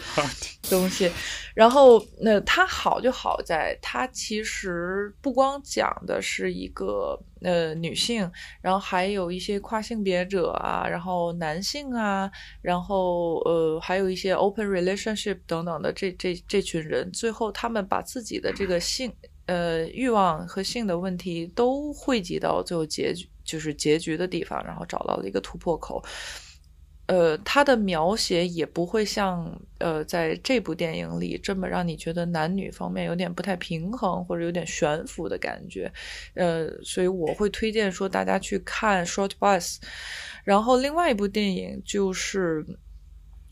[0.69, 1.09] 东西。
[1.55, 12.29] 然后，那它好就好在它其实不光讲的是一个呃女性，然后还有一些跨性别者啊，然后男性啊，
[12.61, 19.13] 然后呃还有一些 open relationship 等等的这这这群人，最后他们把自己的这个性
[19.45, 26.03] 呃欲望和性的问题都汇集到最后结局就是结局的地方，然后找到了一个突破口。
[27.07, 35.91] 呃，他的描写也不会像呃在这部电影里这么让你觉得男女方面有点不太平衡或者有点悬浮的感觉，
[36.33, 39.75] 呃，所以我会推荐说大家去看《Short Bus》，
[40.45, 42.65] 然后另外一部电影就是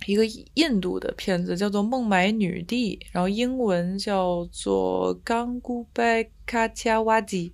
[0.05, 7.49] 一个印度的片子，叫做《孟买女帝》，然后英文叫做《冈古拜卡恰瓦吉》。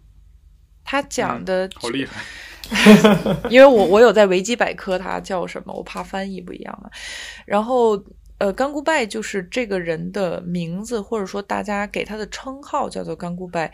[0.84, 2.24] 他讲的好厉害，
[3.52, 6.90] 因为我我有在维基百科它叫什么，我怕翻译不一样嘛。
[7.46, 8.02] 然后
[8.38, 13.72] 呃，甘古拜就是这个人的名字，或者说大家给他的称号叫做甘古拜。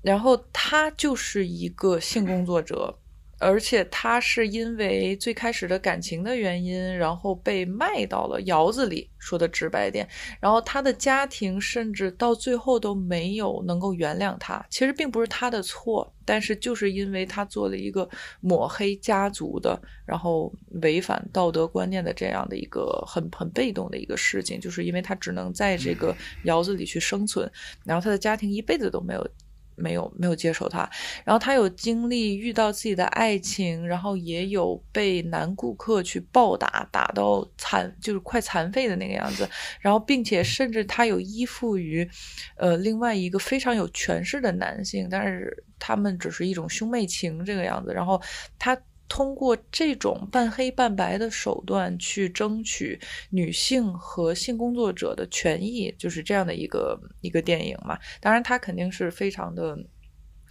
[0.00, 2.98] 然后他就是一个性工作者，
[3.38, 10.08] 而且他是因为最开始的感情的原因，然后被卖到了窑子里，说的直白点。
[10.40, 14.64] 然后他的家庭甚至到最后都没有能够原谅他。
[14.70, 18.08] 其实并不是他的错，但是就是因为他做了一个
[18.40, 20.52] 抹黑家族的，然后
[20.82, 27.50] 违反道德观念的这样的一个很很被动的一个事情，就是因为他只能在这个窑子里去生存，
[27.84, 29.30] 然后他的家庭一辈子都没有。
[29.78, 30.88] 没有没有接受他，
[31.24, 39.48] 然后他有经历遇到自己的爱情，然后也有被男顾客去暴打，打到残就是快残废的那个样子，
[39.80, 42.08] 然后并且甚至他有依附于，
[42.56, 48.20] 呃另外一个非常有权势的男性，但是他们只是一种兄妹情这个样子，然后
[48.58, 48.76] 他。
[49.08, 57.98] 通过这种半黑半白的手段去争取女性和性工作者的权益，就是这样的一个一个电影嘛。
[58.20, 59.78] 当然，它肯定是非常的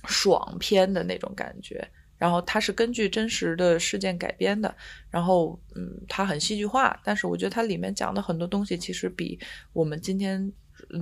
[0.07, 1.87] 爽片的那种感觉。
[2.17, 4.75] 然后，它是根据真实的事件改编的。
[5.11, 9.39] 然后，嗯，它很戏剧化，但是我觉得它里面讲的很多东西其实比
[9.71, 10.51] 我们今天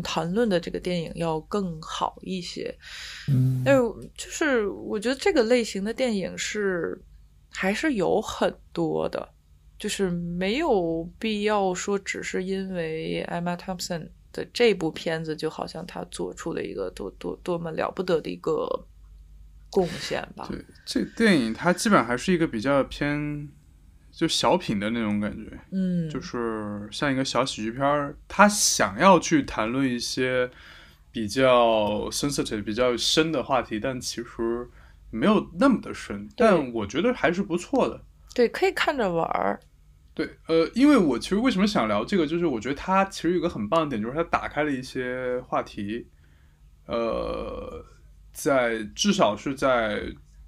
[0.03, 2.75] 谈论的这个电影要更好一些。
[3.29, 3.81] 嗯，但是
[4.17, 7.01] 就是我觉得这个类型的电影是。
[7.55, 9.29] 还是有很多的，
[9.79, 18.67] 就是没有必要说只是因为 Emma Thompson 的这部片子，就好像他做出了一个多多多么了不得的一个
[19.69, 20.47] 贡献吧。
[20.51, 23.47] 对，这电影它基本上还是一个比较偏
[24.11, 30.49] 就小品的那种感觉，嗯，就是像一个小喜剧片儿，他想要去谈论一些
[31.11, 34.69] 比较 sensitive、比较深的话题，但其实。
[35.11, 38.03] 没有那么的深，但我觉得还是不错的。
[38.33, 39.59] 对，可以看着玩儿。
[40.13, 46.07] 对，呃，因为我其实为什么想聊这个，就是我觉得它其实有个很棒的点，就是它打开了一些话题。
[46.85, 47.83] 呃，
[48.33, 50.03] 在至少是在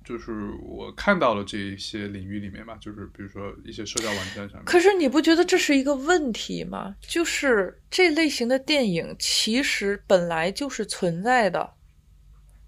[0.05, 4.63] 就是我看到了这一些领域里面吧，就是比如说一些社交网站上面。
[4.65, 6.95] 可是你不觉得这是一个问题吗？
[7.01, 11.73] 就是这类型的电影其实本来就是存在的，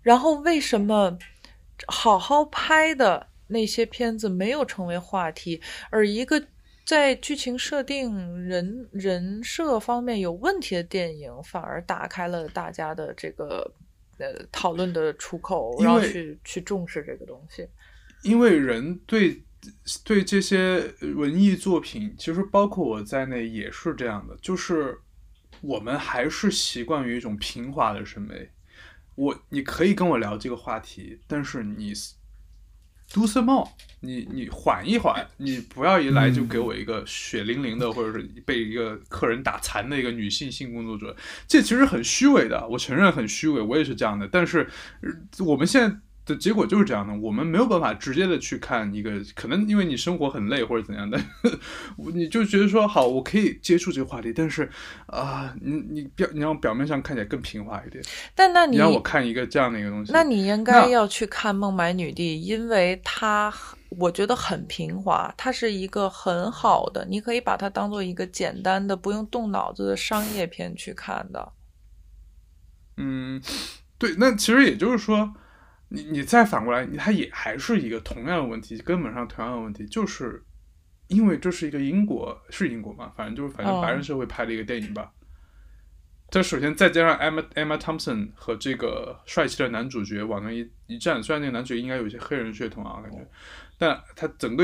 [0.02, 1.18] 然后为什么？
[1.88, 6.44] 好好拍的那些片子没有成为话题，而一个
[6.86, 13.72] 在剧情设定、人人设方面有问题的电影，反而打开了大家的这个
[14.18, 17.68] 呃讨论的出口，然后去去重视这个东西。
[18.24, 19.42] 因为人对
[20.04, 20.84] 对这些
[21.16, 24.98] 文艺作品，其实包括我在内也是这样的，就是
[25.62, 28.50] 我们还是习惯于一种平滑的审美。
[29.20, 31.94] 我你可以跟我聊这个话题，但是你
[33.12, 33.68] do some more，
[34.00, 41.14] 你你缓一缓，你不要一来就给我一个血淋淋的，或者是被一个客人打残的一个女性性工作者，
[41.48, 44.70] 这其实很虚伪的，我承认很虚伪，我也是这样的，但是
[45.40, 45.98] 我们现在。
[46.30, 51.20] 的结果就是这样的，我们没有办法直接的去看一个，可能因为你生活很累或者怎样的，
[52.14, 54.70] 你就觉得说好，我可以接触这个话题，但是
[55.08, 58.04] 啊，你你表你让表面上看起来更平滑一点。
[58.36, 63.52] 但那你让我看一个这样的一个东西，那你应该要去看《孟买女帝》，因为它
[63.90, 71.52] 我觉得很平滑，它是一个很好的，你可以把它当做一个简单的不用动脑子的商业片去看的。
[72.98, 73.42] 嗯，
[73.98, 75.34] 对，那其实也就是说。
[75.90, 80.44] 你你再反过来，它也还是一个同样的问题，根本上同样的问题，就是
[81.08, 85.12] 因为这是一个英国是英国嘛，反正就是反正白人社会拍的一个电影吧。
[86.30, 93.28] 这首先再加上 Emma Emma Thompson 和这个帅气的男主角往那一一站，虽然那个男主角应该有一些黑人血统啊，感觉，
[93.80, 94.64] 但他整个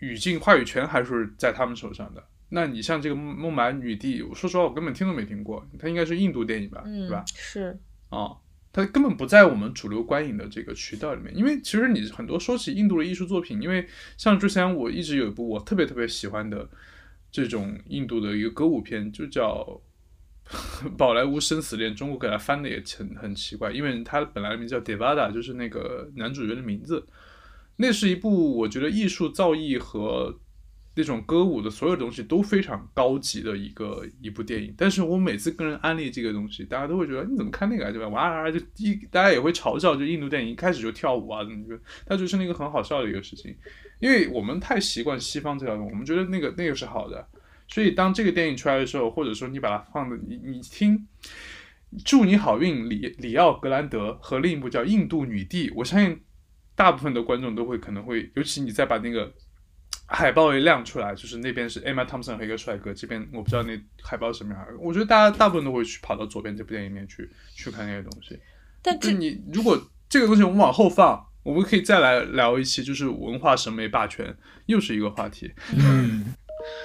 [0.00, 2.22] 语境话语权还是在他们手上的。
[2.50, 7.24] 那你像这个孟买女帝，我说实话我根本听都没听过，它应该是印度电影吧，对吧？
[7.34, 7.80] 是
[8.10, 8.36] 啊。
[8.76, 13.88] 它根本不在我们主流观影的这个渠道里面，因为其实你很多说起印度的艺术作品，因为
[14.18, 16.68] 像之前我一直有一部我特别特别喜欢的
[17.32, 19.80] 这种印度的一个歌舞片，就叫
[20.90, 27.06] 《宝莱坞生死恋》，中国给它翻的也很很奇怪，因为它本来的名字叫 Devada，就是那个男主角的名字。
[27.76, 30.38] 那是一部我觉得艺术造诣和。
[30.98, 38.08] 那种歌舞的所有东西都非常高级的一个一部电影，但是我每次跟人安利这个东西，大家都会觉得你怎么看那个啊，对吧？
[38.08, 43.54] 哇，就一大家也会嘲笑，就印度电影一开始就跳舞啊，怎么觉得它就是那个很好笑的一个事情，
[44.00, 47.28] 因为我们太习惯西方这条路，我们觉得那个那个是好的，
[47.68, 51.06] 所以当这个电影出来的时候，或者说你把它放的你你听，
[52.06, 56.18] 祝你好运，里里奥格兰德和另一部叫印度女帝，我相信。
[56.78, 59.32] 大部分的观众都会可能会，尤其你再把那个
[60.08, 68.38] 海报一亮出来，就是那边是 Emma Thompson 和一个帅哥，这边我不知道那海报什么样，我觉得大家大部分都会去跑到左边这部电影里面去去看那些东西。
[68.82, 69.76] 但就你如果
[70.08, 75.52] 这个东西我们往后放，我们可以再来聊一期，就是文化审美霸权，又是一个话题。
[75.76, 76.34] 嗯，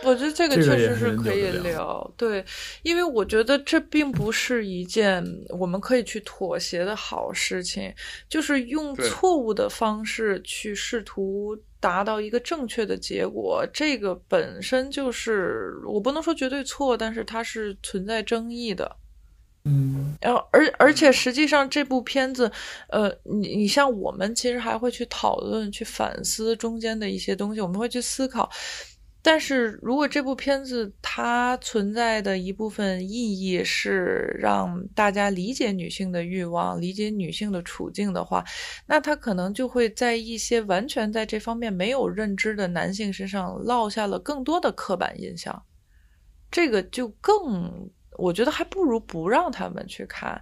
[0.03, 2.43] 我觉得这个确实是可以聊聊，对，
[2.81, 7.93] 因为我觉得这并不是一件我们可以去妥协的好事情，
[8.27, 18.97] 就是用错误的方式去试图达到一个正确的结果，这个本身就是我不能说绝对错，但是它是存在争议的。
[19.63, 22.51] 嗯，然后，而而且实际上这部片子，
[22.89, 28.49] 呃，你你像我们其实还会去讨论、去反思中间的一些东西，我们会去思考。
[29.23, 38.43] 但是如果这部片子它存在的一部分意义是让大家理解女性的欲望、理解女性的处境的话，
[38.87, 45.63] 那它可能就会在一些完全在这方面没有认知的男性身上落下了更多的刻板印象。
[46.49, 50.41] 这个就更，我觉得还不如不让他们去看。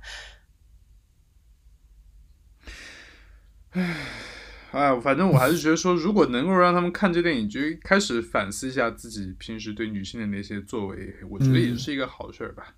[4.72, 12.76] 哎，反正我还是觉得说，如果能够让他们看这电影，就开始反思一下自己平时对女性的那些作为，我觉得也是一个好事儿吧。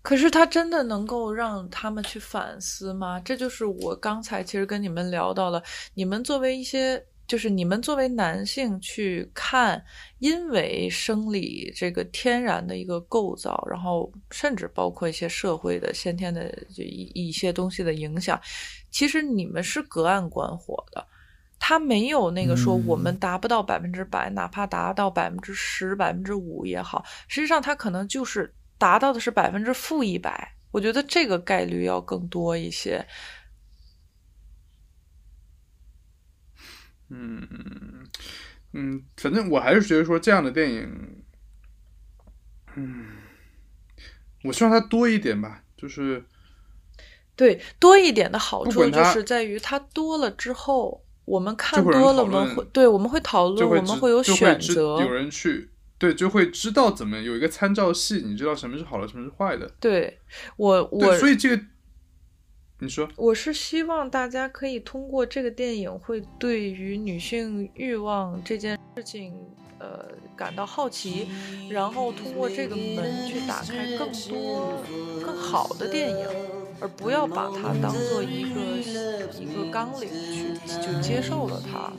[0.00, 3.20] 可是他真的能够让他们去反思吗？
[3.20, 9.84] 这就是我刚才其实跟你们聊到了，你们作为一些，就是你们作为男性去看，
[10.18, 18.40] 因为生理这个天然的一个构造，然后甚至包括一些社会的先天的就一一些东西的影响，
[18.90, 21.06] 其实你们是隔岸观火的。
[21.68, 30.54] 他没有那个说嗯我们达不到百分之百，哪怕达到百分之十、百分之五也好，实际上他可能就是达到的是百分之负一百。
[30.70, 33.04] 我觉得这个概率要更多一些。
[37.08, 37.48] 嗯
[38.72, 41.24] 嗯，反正我还是觉得说这样的电影，
[42.76, 43.06] 嗯，
[44.44, 46.24] 我希望它多一点吧，就是
[47.34, 54.98] 对，多一点的好处就是在于它多了之后，我们看多了，我们会对我们会讨论，我们会有选择。
[55.02, 59.70] 有人去对，就会知道怎么有一个参照系，你知道什么是好的，什么是坏的。
[59.80, 60.18] 对
[60.56, 61.62] 我，我所以这个
[62.78, 69.34] 你说，我是希望大家可以通过这个电影，会对于女性欲望这件事情，
[69.78, 71.28] 呃，感到好奇，
[71.68, 74.82] 然后通过这个门去打开更多
[75.24, 76.26] 更好的电影，
[76.80, 78.60] 而不要把它当做一个
[79.38, 81.92] 一个纲领去就接受了它，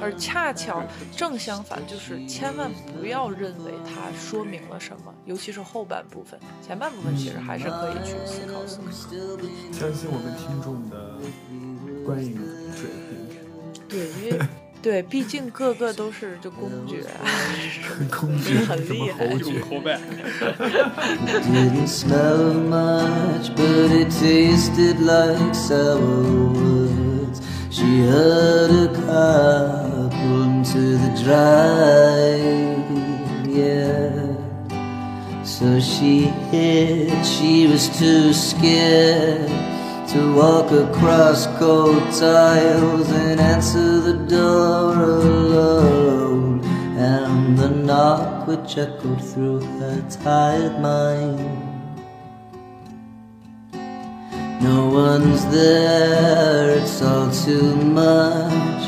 [0.00, 0.82] 而恰巧
[1.16, 8.90] 正相反，就是千万不要认为它说明了什么，尤其是后半部分，前半部分其实还是可以去思考思考。
[9.72, 11.18] 相信我们听众的
[12.04, 12.36] 观影
[12.74, 14.46] 水平，对，因为
[14.85, 17.03] 对， 毕竟个个都是就公爵，
[18.09, 19.95] 工具什么很厉害侯爵，口碑。
[21.51, 25.99] Didn't smell much, but it tasted like sour
[26.51, 27.41] woods.
[27.69, 32.89] She heard a car pull into the drive,
[33.47, 34.09] yeah.
[35.43, 39.47] So she hid, she was too scared
[40.09, 46.64] to walk across cold tiles and answer the door alone.
[46.96, 51.66] And the knock which echoed through her tired mind.
[54.60, 58.82] No one's there, it's all too much.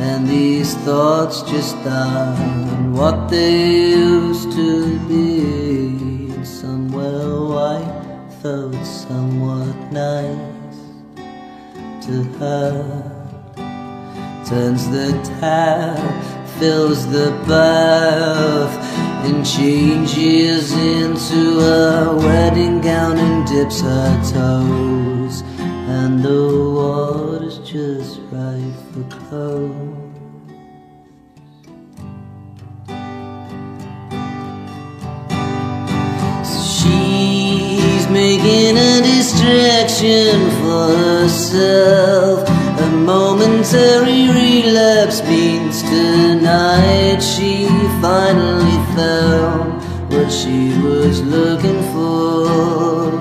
[0.00, 6.44] And these thoughts just aren't what they used to be.
[6.44, 10.78] Somewhere white felt somewhat nice
[12.06, 13.11] to her.
[14.52, 15.98] Turns the tap,
[16.58, 18.76] fills the bath,
[19.24, 25.42] and changes into a wedding gown and dips her toes.
[25.88, 29.96] And the water's just right for clothes.
[36.76, 42.61] She's making a distraction for herself.
[42.78, 47.66] A momentary relapse means tonight she
[48.00, 49.82] finally found
[50.12, 53.12] what she was looking for.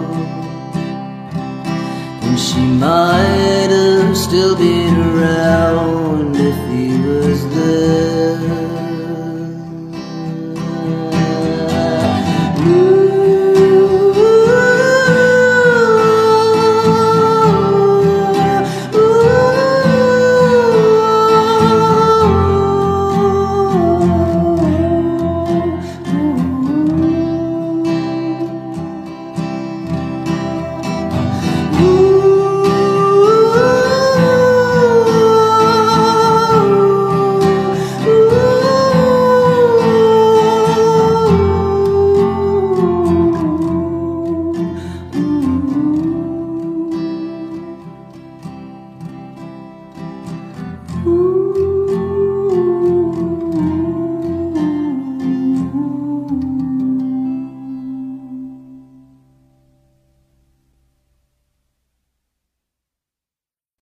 [2.23, 8.70] And she might have still been around if he was there.